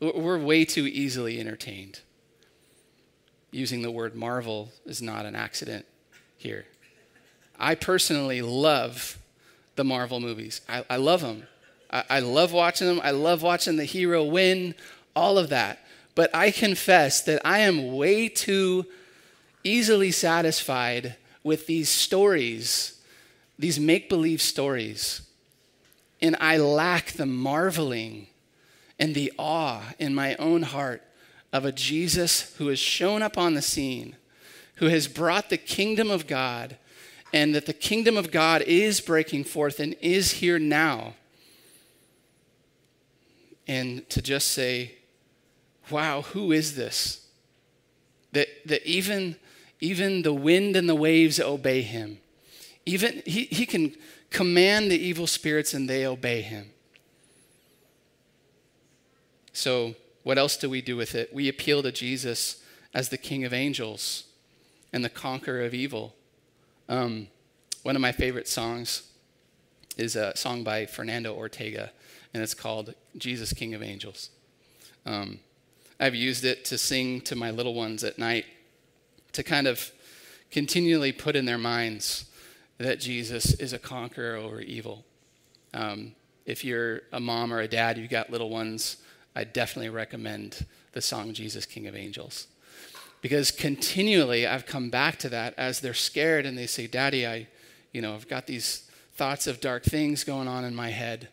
We're 0.00 0.38
way 0.38 0.64
too 0.64 0.86
easily 0.86 1.40
entertained. 1.40 2.00
Using 3.50 3.82
the 3.82 3.90
word 3.90 4.14
marvel 4.14 4.70
is 4.86 5.02
not 5.02 5.26
an 5.26 5.34
accident 5.34 5.84
here. 6.36 6.66
I 7.58 7.74
personally 7.74 8.40
love 8.40 9.18
the 9.74 9.84
Marvel 9.84 10.20
movies, 10.20 10.60
I, 10.68 10.84
I 10.90 10.96
love 10.96 11.20
them. 11.20 11.44
I, 11.90 12.04
I 12.10 12.20
love 12.20 12.52
watching 12.52 12.86
them. 12.86 13.00
I 13.02 13.12
love 13.12 13.42
watching 13.42 13.76
the 13.76 13.84
hero 13.84 14.24
win, 14.24 14.74
all 15.14 15.38
of 15.38 15.48
that. 15.50 15.84
But 16.14 16.34
I 16.34 16.50
confess 16.50 17.22
that 17.22 17.40
I 17.44 17.60
am 17.60 17.94
way 17.94 18.28
too 18.28 18.86
easily 19.64 20.10
satisfied 20.10 21.16
with 21.42 21.66
these 21.66 21.88
stories, 21.88 23.00
these 23.58 23.78
make 23.78 24.08
believe 24.08 24.42
stories. 24.42 25.22
And 26.20 26.36
I 26.40 26.56
lack 26.56 27.12
the 27.12 27.26
marveling 27.26 28.26
and 28.98 29.14
the 29.14 29.32
awe 29.38 29.82
in 29.98 30.14
my 30.14 30.34
own 30.36 30.62
heart 30.62 31.02
of 31.52 31.64
a 31.64 31.72
Jesus 31.72 32.54
who 32.56 32.68
has 32.68 32.78
shown 32.78 33.22
up 33.22 33.38
on 33.38 33.54
the 33.54 33.62
scene, 33.62 34.16
who 34.76 34.86
has 34.86 35.08
brought 35.08 35.50
the 35.50 35.56
kingdom 35.56 36.10
of 36.10 36.26
God, 36.26 36.76
and 37.32 37.54
that 37.54 37.66
the 37.66 37.72
kingdom 37.72 38.16
of 38.16 38.30
God 38.30 38.62
is 38.62 39.00
breaking 39.00 39.44
forth 39.44 39.80
and 39.80 39.94
is 40.00 40.32
here 40.32 40.58
now 40.58 41.14
and 43.68 44.08
to 44.08 44.22
just 44.22 44.48
say, 44.48 44.94
wow, 45.90 46.22
who 46.22 46.50
is 46.52 46.74
this? 46.74 47.26
That, 48.32 48.48
that 48.64 48.84
even, 48.86 49.36
even 49.80 50.22
the 50.22 50.32
wind 50.32 50.76
and 50.76 50.88
the 50.88 50.94
waves 50.94 51.38
obey 51.38 51.82
him. 51.82 52.18
Even 52.84 53.22
he, 53.26 53.44
he 53.44 53.66
can 53.66 53.94
command 54.30 54.90
the 54.90 54.98
evil 54.98 55.26
spirits 55.26 55.74
and 55.74 55.88
they 55.88 56.06
obey 56.06 56.40
him. 56.40 56.70
So, 59.52 59.94
what 60.22 60.38
else 60.38 60.56
do 60.56 60.68
we 60.68 60.80
do 60.82 60.96
with 60.96 61.14
it? 61.14 61.32
We 61.32 61.48
appeal 61.48 61.82
to 61.82 61.92
Jesus 61.92 62.62
as 62.94 63.08
the 63.08 63.18
King 63.18 63.44
of 63.44 63.52
angels 63.52 64.24
and 64.92 65.04
the 65.04 65.08
conqueror 65.08 65.62
of 65.62 65.74
evil. 65.74 66.14
Um, 66.88 67.28
one 67.82 67.96
of 67.96 68.02
my 68.02 68.12
favorite 68.12 68.48
songs 68.48 69.02
is 69.96 70.16
a 70.16 70.36
song 70.36 70.64
by 70.64 70.86
Fernando 70.86 71.34
Ortega 71.34 71.90
and 72.32 72.42
it's 72.42 72.54
called 72.54 72.94
Jesus, 73.16 73.52
King 73.52 73.74
of 73.74 73.82
Angels. 73.82 74.30
Um, 75.06 75.40
I've 75.98 76.14
used 76.14 76.44
it 76.44 76.64
to 76.66 76.78
sing 76.78 77.20
to 77.22 77.34
my 77.34 77.50
little 77.50 77.74
ones 77.74 78.04
at 78.04 78.18
night 78.18 78.44
to 79.32 79.42
kind 79.42 79.66
of 79.66 79.90
continually 80.50 81.12
put 81.12 81.36
in 81.36 81.44
their 81.44 81.58
minds 81.58 82.26
that 82.78 83.00
Jesus 83.00 83.54
is 83.54 83.72
a 83.72 83.78
conqueror 83.78 84.36
over 84.36 84.60
evil. 84.60 85.04
Um, 85.74 86.12
if 86.46 86.64
you're 86.64 87.02
a 87.12 87.20
mom 87.20 87.52
or 87.52 87.60
a 87.60 87.68
dad, 87.68 87.98
you've 87.98 88.10
got 88.10 88.30
little 88.30 88.50
ones, 88.50 88.98
I 89.34 89.44
definitely 89.44 89.90
recommend 89.90 90.64
the 90.92 91.00
song 91.00 91.32
Jesus, 91.34 91.66
King 91.66 91.86
of 91.86 91.94
Angels. 91.94 92.46
Because 93.20 93.50
continually 93.50 94.46
I've 94.46 94.64
come 94.64 94.90
back 94.90 95.18
to 95.18 95.28
that 95.28 95.54
as 95.58 95.80
they're 95.80 95.92
scared 95.92 96.46
and 96.46 96.56
they 96.56 96.66
say, 96.66 96.86
Daddy, 96.86 97.26
I, 97.26 97.48
you 97.92 98.00
know, 98.00 98.14
I've 98.14 98.28
got 98.28 98.46
these 98.46 98.88
thoughts 99.14 99.46
of 99.46 99.60
dark 99.60 99.82
things 99.82 100.22
going 100.24 100.46
on 100.46 100.64
in 100.64 100.74
my 100.74 100.90
head. 100.90 101.28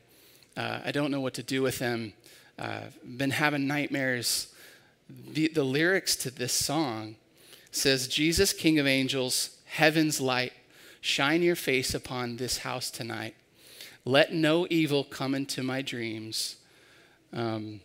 Uh, 0.58 0.80
I 0.84 0.92
don't 0.92 1.12
know 1.12 1.22
what 1.22 1.36
to 1.36 1.44
do 1.44 1.62
with 1.62 1.80
them. 1.80 2.14
Uh, 2.58 2.82
been 3.04 3.32
having 3.32 3.68
nightmares. 3.68 4.54
The, 5.08 5.50
the 5.50 5.64
lyrics 5.64 6.16
to 6.18 6.32
this 6.32 6.54
song 6.54 7.16
says, 7.76 8.08
Jesus, 8.08 8.54
King 8.54 8.80
of 8.80 8.88
angels, 8.88 9.58
heaven's 9.66 10.22
light, 10.22 10.54
shine 11.02 11.42
your 11.42 11.56
face 11.56 11.94
upon 11.94 12.38
this 12.38 12.60
house 12.60 12.90
tonight. 12.90 13.36
Let 14.06 14.34
no 14.34 14.68
evil 14.70 15.04
come 15.04 15.34
into 15.34 15.64
my 15.64 15.82
dreams. 15.82 16.58
Um, 17.34 17.82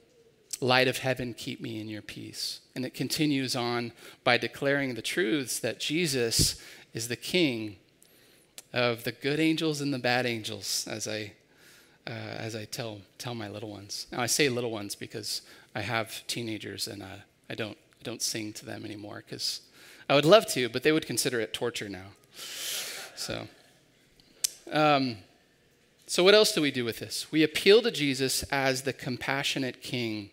light 0.60 0.88
of 0.88 0.98
heaven, 0.98 1.34
keep 1.34 1.60
me 1.60 1.80
in 1.80 1.88
your 1.88 2.02
peace. 2.02 2.60
And 2.74 2.84
it 2.84 2.94
continues 2.94 3.56
on 3.56 3.92
by 4.22 4.36
declaring 4.38 4.94
the 4.94 5.02
truths 5.02 5.58
that 5.60 5.80
Jesus 5.80 6.60
is 6.92 7.08
the 7.08 7.16
King 7.16 7.76
of 8.72 9.04
the 9.04 9.12
good 9.12 9.40
angels 9.40 9.80
and 9.80 9.92
the 9.92 9.98
bad 9.98 10.26
angels, 10.26 10.86
as 10.88 11.08
I 11.08 11.32
uh, 12.06 12.10
as 12.10 12.54
I 12.54 12.64
tell 12.64 13.00
tell 13.18 13.34
my 13.34 13.48
little 13.48 13.70
ones. 13.70 14.06
Now 14.12 14.20
I 14.20 14.26
say 14.26 14.48
little 14.48 14.70
ones 14.70 14.94
because 14.94 15.42
I 15.74 15.80
have 15.80 16.26
teenagers 16.26 16.86
and 16.88 17.02
uh, 17.02 17.22
I 17.48 17.54
don't 17.54 17.76
I 18.00 18.02
don't 18.02 18.22
sing 18.22 18.52
to 18.54 18.66
them 18.66 18.84
anymore 18.84 19.22
because 19.26 19.60
I 20.10 20.14
would 20.14 20.24
love 20.24 20.44
to, 20.54 20.68
but 20.68 20.82
they 20.82 20.90
would 20.90 21.06
consider 21.06 21.38
it 21.38 21.54
torture 21.54 21.88
now. 21.88 22.06
So, 23.14 23.46
um, 24.72 25.18
so 26.08 26.24
what 26.24 26.34
else 26.34 26.50
do 26.50 26.60
we 26.60 26.72
do 26.72 26.84
with 26.84 26.98
this? 26.98 27.30
We 27.30 27.44
appeal 27.44 27.80
to 27.82 27.92
Jesus 27.92 28.42
as 28.50 28.82
the 28.82 28.92
compassionate 28.92 29.82
King 29.82 30.30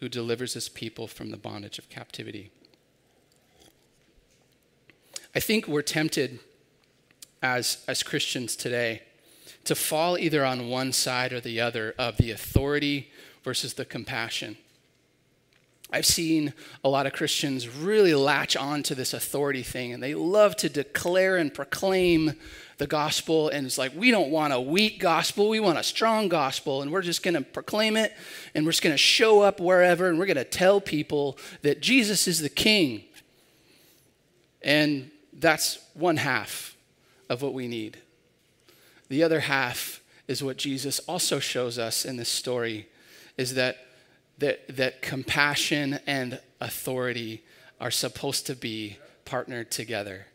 who 0.00 0.08
delivers 0.10 0.52
his 0.52 0.68
people 0.68 1.06
from 1.06 1.30
the 1.30 1.38
bondage 1.38 1.78
of 1.78 1.88
captivity. 1.88 2.50
I 5.34 5.40
think 5.40 5.66
we're 5.66 5.80
tempted 5.80 6.38
as, 7.42 7.82
as 7.88 8.02
Christians 8.02 8.54
today 8.54 9.00
to 9.64 9.74
fall 9.74 10.18
either 10.18 10.44
on 10.44 10.68
one 10.68 10.92
side 10.92 11.32
or 11.32 11.40
the 11.40 11.58
other 11.58 11.94
of 11.98 12.18
the 12.18 12.30
authority 12.30 13.10
versus 13.42 13.72
the 13.74 13.86
compassion. 13.86 14.58
I've 15.90 16.06
seen 16.06 16.52
a 16.84 16.88
lot 16.88 17.06
of 17.06 17.14
Christians 17.14 17.66
really 17.66 18.14
latch 18.14 18.56
on 18.56 18.82
to 18.84 18.94
this 18.94 19.14
authority 19.14 19.62
thing 19.62 19.92
and 19.92 20.02
they 20.02 20.14
love 20.14 20.54
to 20.56 20.68
declare 20.68 21.36
and 21.36 21.52
proclaim 21.52 22.34
the 22.76 22.86
gospel. 22.86 23.48
And 23.48 23.66
it's 23.66 23.78
like, 23.78 23.92
we 23.96 24.10
don't 24.10 24.30
want 24.30 24.52
a 24.52 24.60
weak 24.60 25.00
gospel, 25.00 25.48
we 25.48 25.60
want 25.60 25.78
a 25.78 25.82
strong 25.82 26.28
gospel. 26.28 26.82
And 26.82 26.92
we're 26.92 27.02
just 27.02 27.22
going 27.22 27.34
to 27.34 27.40
proclaim 27.40 27.96
it 27.96 28.12
and 28.54 28.66
we're 28.66 28.72
just 28.72 28.82
going 28.82 28.94
to 28.94 28.98
show 28.98 29.40
up 29.40 29.60
wherever 29.60 30.08
and 30.08 30.18
we're 30.18 30.26
going 30.26 30.36
to 30.36 30.44
tell 30.44 30.80
people 30.80 31.38
that 31.62 31.80
Jesus 31.80 32.28
is 32.28 32.40
the 32.40 32.50
king. 32.50 33.04
And 34.62 35.10
that's 35.32 35.78
one 35.94 36.18
half 36.18 36.76
of 37.30 37.40
what 37.40 37.54
we 37.54 37.66
need. 37.66 37.98
The 39.08 39.22
other 39.22 39.40
half 39.40 40.02
is 40.26 40.42
what 40.42 40.58
Jesus 40.58 40.98
also 41.00 41.38
shows 41.38 41.78
us 41.78 42.04
in 42.04 42.18
this 42.18 42.28
story 42.28 42.88
is 43.38 43.54
that, 43.54 43.78
that, 44.38 44.76
that 44.76 45.02
compassion 45.02 46.00
and 46.06 46.40
authority 46.60 47.42
are 47.80 47.90
supposed 47.90 48.46
to 48.46 48.54
be 48.54 48.98
partnered 49.24 49.70
together. 49.70 50.26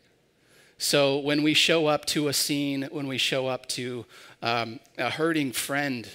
So 0.78 1.18
when 1.18 1.42
we 1.42 1.54
show 1.54 1.86
up 1.86 2.04
to 2.06 2.28
a 2.28 2.32
scene, 2.32 2.88
when 2.90 3.06
we 3.06 3.18
show 3.18 3.46
up 3.46 3.66
to 3.70 4.04
um, 4.42 4.80
a 4.98 5.10
hurting 5.10 5.52
friend, 5.52 6.08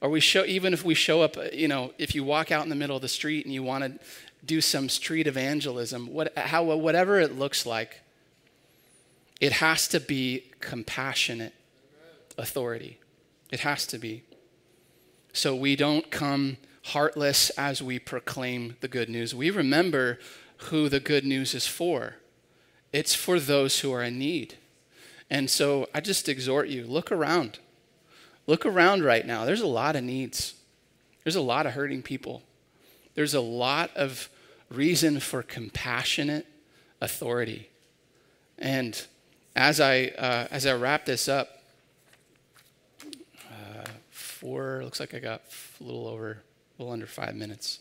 or 0.00 0.10
we 0.10 0.20
show, 0.20 0.44
even 0.44 0.72
if 0.72 0.84
we 0.84 0.94
show 0.94 1.22
up, 1.22 1.36
you 1.52 1.68
know, 1.68 1.92
if 1.98 2.14
you 2.14 2.24
walk 2.24 2.52
out 2.52 2.62
in 2.62 2.68
the 2.68 2.76
middle 2.76 2.96
of 2.96 3.02
the 3.02 3.08
street 3.08 3.44
and 3.44 3.52
you 3.52 3.62
want 3.62 3.84
to 3.84 3.98
do 4.44 4.60
some 4.60 4.88
street 4.88 5.26
evangelism, 5.26 6.12
what, 6.12 6.36
how, 6.38 6.64
whatever 6.64 7.18
it 7.18 7.38
looks 7.38 7.66
like, 7.66 8.00
it 9.40 9.52
has 9.52 9.88
to 9.88 10.00
be 10.00 10.44
compassionate 10.60 11.54
authority. 12.38 12.98
It 13.50 13.60
has 13.60 13.86
to 13.88 13.98
be. 13.98 14.22
So 15.32 15.54
we 15.54 15.76
don't 15.76 16.10
come 16.10 16.56
heartless 16.92 17.50
as 17.50 17.82
we 17.82 17.98
proclaim 17.98 18.76
the 18.80 18.88
good 18.88 19.08
news. 19.08 19.34
We 19.34 19.50
remember 19.50 20.18
who 20.70 20.88
the 20.88 21.00
good 21.00 21.24
news 21.24 21.54
is 21.54 21.66
for 21.66 22.16
it's 22.92 23.14
for 23.14 23.38
those 23.38 23.80
who 23.80 23.92
are 23.92 24.02
in 24.02 24.18
need. 24.18 24.54
And 25.28 25.50
so 25.50 25.86
I 25.92 26.00
just 26.00 26.28
exhort 26.30 26.68
you 26.68 26.84
look 26.84 27.12
around. 27.12 27.58
Look 28.46 28.64
around 28.64 29.04
right 29.04 29.26
now. 29.26 29.44
There's 29.44 29.60
a 29.60 29.66
lot 29.66 29.96
of 29.96 30.04
needs, 30.04 30.54
there's 31.24 31.36
a 31.36 31.42
lot 31.42 31.66
of 31.66 31.72
hurting 31.72 32.02
people, 32.02 32.42
there's 33.14 33.34
a 33.34 33.40
lot 33.40 33.90
of 33.96 34.30
reason 34.70 35.20
for 35.20 35.42
compassionate 35.42 36.46
authority. 37.00 37.68
And 38.58 39.06
as 39.54 39.80
I, 39.80 40.12
uh, 40.16 40.46
as 40.50 40.64
I 40.64 40.74
wrap 40.74 41.04
this 41.04 41.28
up, 41.28 41.62
uh, 43.50 43.84
four, 44.10 44.80
looks 44.84 45.00
like 45.00 45.12
I 45.12 45.18
got 45.18 45.42
a 45.80 45.84
little 45.84 46.06
over, 46.06 46.38
a 46.78 46.82
little 46.82 46.92
under 46.92 47.06
five 47.06 47.34
minutes. 47.34 47.80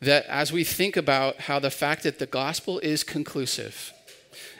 That 0.00 0.26
as 0.26 0.52
we 0.52 0.64
think 0.64 0.96
about 0.96 1.42
how 1.42 1.58
the 1.58 1.70
fact 1.70 2.04
that 2.04 2.18
the 2.18 2.26
gospel 2.26 2.78
is 2.80 3.02
conclusive, 3.02 3.92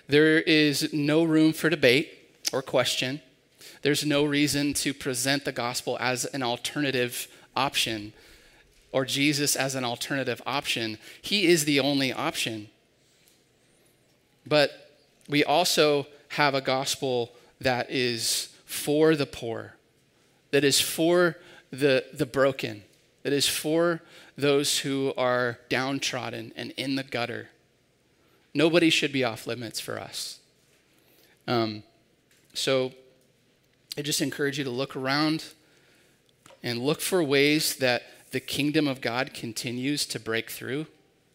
there 0.08 0.40
is 0.40 0.92
no 0.92 1.22
room 1.22 1.52
for 1.52 1.70
debate 1.70 2.12
or 2.52 2.62
question. 2.62 3.20
There's 3.82 4.04
no 4.04 4.24
reason 4.24 4.74
to 4.74 4.92
present 4.92 5.44
the 5.44 5.52
gospel 5.52 5.96
as 6.00 6.24
an 6.24 6.42
alternative 6.42 7.28
option 7.54 8.12
or 8.90 9.04
Jesus 9.04 9.54
as 9.54 9.74
an 9.74 9.84
alternative 9.84 10.42
option. 10.46 10.98
He 11.20 11.46
is 11.46 11.64
the 11.64 11.78
only 11.78 12.12
option. 12.12 12.68
But 14.46 14.90
we 15.28 15.44
also 15.44 16.06
have 16.30 16.54
a 16.54 16.60
gospel 16.60 17.32
that 17.60 17.90
is 17.90 18.48
for 18.64 19.14
the 19.14 19.26
poor, 19.26 19.74
that 20.50 20.64
is 20.64 20.80
for 20.80 21.36
the, 21.70 22.04
the 22.12 22.26
broken, 22.26 22.82
that 23.22 23.32
is 23.32 23.48
for 23.48 24.02
those 24.36 24.80
who 24.80 25.12
are 25.16 25.58
downtrodden 25.68 26.52
and 26.56 26.70
in 26.72 26.94
the 26.94 27.02
gutter. 27.02 27.48
Nobody 28.54 28.90
should 28.90 29.12
be 29.12 29.24
off 29.24 29.46
limits 29.46 29.80
for 29.80 29.98
us. 29.98 30.38
Um, 31.46 31.82
so 32.54 32.92
I 33.96 34.02
just 34.02 34.20
encourage 34.20 34.58
you 34.58 34.64
to 34.64 34.70
look 34.70 34.94
around 34.96 35.44
and 36.62 36.80
look 36.80 37.00
for 37.00 37.22
ways 37.22 37.76
that 37.76 38.02
the 38.30 38.40
kingdom 38.40 38.86
of 38.86 39.00
God 39.00 39.32
continues 39.32 40.06
to 40.06 40.20
break 40.20 40.50
through 40.50 40.86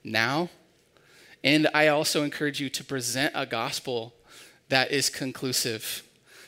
now. 0.04 0.50
And 1.44 1.68
I 1.74 1.88
also 1.88 2.24
encourage 2.24 2.62
you 2.62 2.70
to 2.70 2.84
present 2.84 3.34
a 3.36 3.46
gospel 3.46 4.14
that 4.70 4.92
is 4.92 5.10
conclusive, 5.10 6.04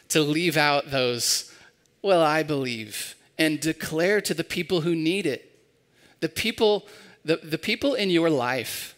to 0.10 0.22
leave 0.22 0.56
out 0.58 0.92
those, 0.92 1.54
well, 2.02 2.22
I 2.22 2.44
believe, 2.44 3.15
and 3.38 3.60
declare 3.60 4.22
to 4.22 4.34
the 4.34 4.44
people 4.44 4.82
who 4.82 4.96
need 4.96 5.26
it. 5.26 5.52
The 6.22 6.30
people, 6.30 6.88
the, 7.24 7.38
the 7.38 7.58
people 7.58 7.94
in 7.94 8.10
your 8.10 8.30
life 8.30 8.96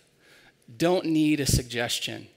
don't 0.78 1.06
need 1.06 1.40
a 1.40 1.46
suggestion. 1.46 2.28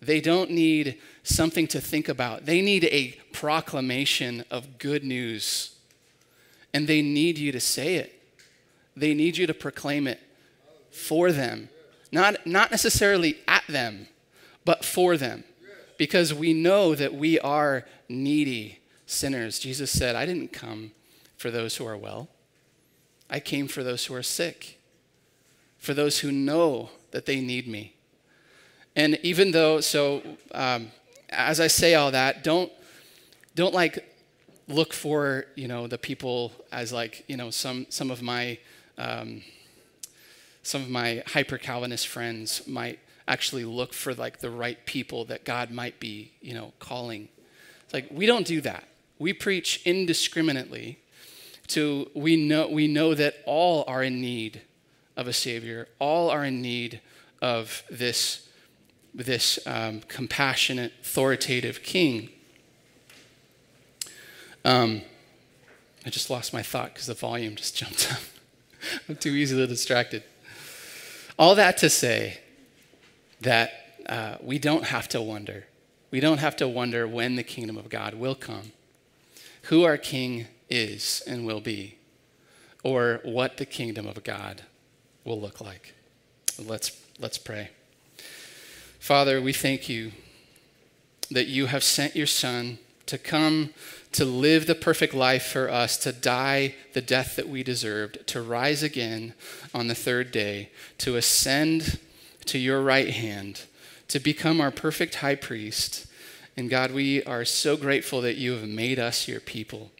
They 0.00 0.20
don't 0.20 0.50
need 0.50 1.00
something 1.22 1.66
to 1.68 1.80
think 1.80 2.08
about. 2.08 2.46
They 2.46 2.60
need 2.60 2.84
a 2.84 3.18
proclamation 3.32 4.44
of 4.50 4.78
good 4.78 5.04
news. 5.04 5.76
And 6.72 6.86
they 6.86 7.02
need 7.02 7.38
you 7.38 7.52
to 7.52 7.60
say 7.60 7.96
it. 7.96 8.12
They 8.96 9.14
need 9.14 9.36
you 9.36 9.46
to 9.46 9.54
proclaim 9.54 10.06
it 10.06 10.20
for 10.90 11.32
them. 11.32 11.68
Not, 12.12 12.46
not 12.46 12.70
necessarily 12.70 13.38
at 13.48 13.64
them, 13.68 14.06
but 14.64 14.84
for 14.84 15.16
them. 15.16 15.44
Because 15.98 16.32
we 16.32 16.52
know 16.52 16.94
that 16.94 17.14
we 17.14 17.38
are 17.40 17.84
needy 18.08 18.80
sinners. 19.06 19.58
Jesus 19.58 19.90
said, 19.90 20.14
I 20.14 20.26
didn't 20.26 20.52
come 20.52 20.92
for 21.36 21.50
those 21.50 21.76
who 21.76 21.86
are 21.86 21.96
well, 21.96 22.28
I 23.28 23.40
came 23.40 23.68
for 23.68 23.82
those 23.82 24.06
who 24.06 24.14
are 24.14 24.22
sick, 24.22 24.80
for 25.78 25.94
those 25.94 26.20
who 26.20 26.32
know 26.32 26.90
that 27.10 27.26
they 27.26 27.40
need 27.40 27.66
me. 27.66 27.94
And 28.94 29.18
even 29.22 29.50
though, 29.50 29.80
so 29.80 30.22
um, 30.52 30.90
as 31.28 31.60
I 31.60 31.66
say 31.66 31.94
all 31.94 32.10
that, 32.12 32.42
don't 32.42 32.72
don't 33.54 33.74
like 33.74 34.04
look 34.68 34.92
for 34.92 35.46
you 35.54 35.68
know 35.68 35.86
the 35.86 35.98
people 35.98 36.52
as 36.72 36.92
like 36.92 37.24
you 37.28 37.36
know 37.36 37.50
some 37.50 37.86
some 37.88 38.10
of 38.10 38.22
my 38.22 38.58
um, 38.98 39.42
some 40.62 40.82
of 40.82 40.90
my 40.90 41.22
hyper 41.26 41.58
Calvinist 41.58 42.08
friends 42.08 42.66
might 42.66 42.98
actually 43.28 43.64
look 43.64 43.92
for 43.92 44.14
like 44.14 44.40
the 44.40 44.50
right 44.50 44.84
people 44.86 45.24
that 45.26 45.44
God 45.44 45.70
might 45.70 46.00
be 46.00 46.32
you 46.40 46.54
know 46.54 46.72
calling. 46.78 47.28
It's 47.84 47.94
like 47.94 48.08
we 48.10 48.26
don't 48.26 48.46
do 48.46 48.60
that. 48.62 48.84
We 49.18 49.32
preach 49.32 49.82
indiscriminately. 49.84 50.98
To 51.68 52.10
we 52.14 52.36
know 52.36 52.68
we 52.68 52.86
know 52.86 53.14
that 53.14 53.36
all 53.44 53.84
are 53.88 54.02
in 54.02 54.20
need 54.20 54.62
of 55.16 55.26
a 55.26 55.32
savior. 55.32 55.88
All 55.98 56.30
are 56.30 56.44
in 56.44 56.62
need 56.62 57.00
of 57.42 57.82
this 57.90 58.48
this 59.14 59.58
um, 59.66 60.02
compassionate, 60.08 60.92
authoritative 61.00 61.82
king. 61.82 62.28
Um, 64.64 65.02
I 66.04 66.10
just 66.10 66.28
lost 66.28 66.52
my 66.52 66.62
thought 66.62 66.92
because 66.92 67.06
the 67.06 67.14
volume 67.14 67.56
just 67.56 67.76
jumped 67.76 68.12
up. 68.12 68.20
I'm 69.08 69.16
too 69.16 69.30
easily 69.30 69.66
distracted. 69.66 70.22
All 71.38 71.54
that 71.54 71.78
to 71.78 71.90
say 71.90 72.40
that 73.40 73.72
uh, 74.08 74.36
we 74.40 74.58
don't 74.58 74.84
have 74.84 75.08
to 75.08 75.22
wonder. 75.22 75.66
We 76.10 76.20
don't 76.20 76.38
have 76.38 76.56
to 76.56 76.68
wonder 76.68 77.08
when 77.08 77.36
the 77.36 77.42
kingdom 77.42 77.76
of 77.76 77.88
God 77.88 78.14
will 78.14 78.34
come, 78.34 78.72
who 79.62 79.84
our 79.84 79.96
king 79.96 80.46
is 80.68 81.22
and 81.26 81.46
will 81.46 81.60
be, 81.60 81.96
or 82.82 83.20
what 83.24 83.56
the 83.56 83.66
kingdom 83.66 84.06
of 84.06 84.22
God 84.24 84.62
will 85.24 85.40
look 85.40 85.60
like. 85.60 85.94
Let's, 86.58 87.00
let's 87.18 87.38
pray. 87.38 87.70
Father, 88.98 89.40
we 89.40 89.52
thank 89.52 89.88
you 89.88 90.12
that 91.30 91.46
you 91.46 91.66
have 91.66 91.84
sent 91.84 92.16
your 92.16 92.26
Son 92.26 92.78
to 93.06 93.18
come 93.18 93.70
to 94.12 94.24
live 94.24 94.66
the 94.66 94.74
perfect 94.74 95.14
life 95.14 95.46
for 95.46 95.70
us, 95.70 95.96
to 95.98 96.12
die 96.12 96.74
the 96.92 97.00
death 97.00 97.36
that 97.36 97.48
we 97.48 97.62
deserved, 97.62 98.26
to 98.26 98.40
rise 98.40 98.82
again 98.82 99.34
on 99.74 99.88
the 99.88 99.94
third 99.94 100.32
day, 100.32 100.70
to 100.98 101.16
ascend 101.16 101.98
to 102.46 102.58
your 102.58 102.80
right 102.80 103.10
hand, 103.10 103.62
to 104.08 104.18
become 104.18 104.60
our 104.60 104.70
perfect 104.70 105.16
high 105.16 105.34
priest. 105.34 106.06
And 106.56 106.70
God, 106.70 106.92
we 106.92 107.22
are 107.24 107.44
so 107.44 107.76
grateful 107.76 108.20
that 108.22 108.36
you 108.36 108.52
have 108.52 108.68
made 108.68 108.98
us 108.98 109.28
your 109.28 109.40
people, 109.40 109.90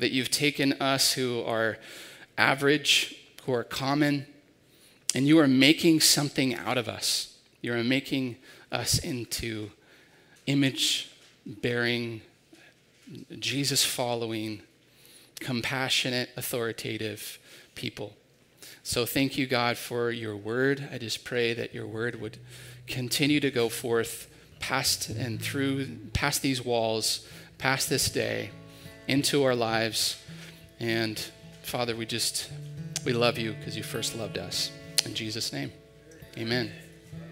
that 0.00 0.10
you've 0.10 0.30
taken 0.30 0.72
us 0.74 1.12
who 1.12 1.42
are 1.44 1.78
average, 2.36 3.14
who 3.44 3.52
are 3.52 3.64
common, 3.64 4.26
and 5.14 5.26
you 5.26 5.38
are 5.38 5.48
making 5.48 6.00
something 6.00 6.54
out 6.54 6.78
of 6.78 6.88
us. 6.88 7.36
You 7.62 7.74
are 7.74 7.84
making 7.84 8.36
us 8.72 8.98
into 8.98 9.70
image 10.46 11.10
bearing, 11.46 12.22
Jesus 13.38 13.84
following, 13.84 14.62
compassionate, 15.38 16.30
authoritative 16.36 17.38
people. 17.74 18.14
So 18.82 19.04
thank 19.04 19.36
you, 19.36 19.46
God, 19.46 19.76
for 19.76 20.10
your 20.10 20.36
word. 20.36 20.88
I 20.92 20.98
just 20.98 21.24
pray 21.24 21.54
that 21.54 21.74
your 21.74 21.86
word 21.86 22.20
would 22.20 22.38
continue 22.86 23.40
to 23.40 23.50
go 23.50 23.68
forth 23.68 24.28
past 24.58 25.10
and 25.10 25.40
through, 25.40 25.86
past 26.12 26.42
these 26.42 26.64
walls, 26.64 27.26
past 27.58 27.88
this 27.88 28.10
day, 28.10 28.50
into 29.08 29.44
our 29.44 29.54
lives. 29.54 30.22
And 30.78 31.18
Father, 31.62 31.94
we 31.94 32.06
just, 32.06 32.50
we 33.04 33.12
love 33.12 33.38
you 33.38 33.52
because 33.52 33.76
you 33.76 33.82
first 33.82 34.16
loved 34.16 34.38
us. 34.38 34.70
In 35.04 35.14
Jesus' 35.14 35.52
name, 35.52 35.72
amen. 36.36 36.70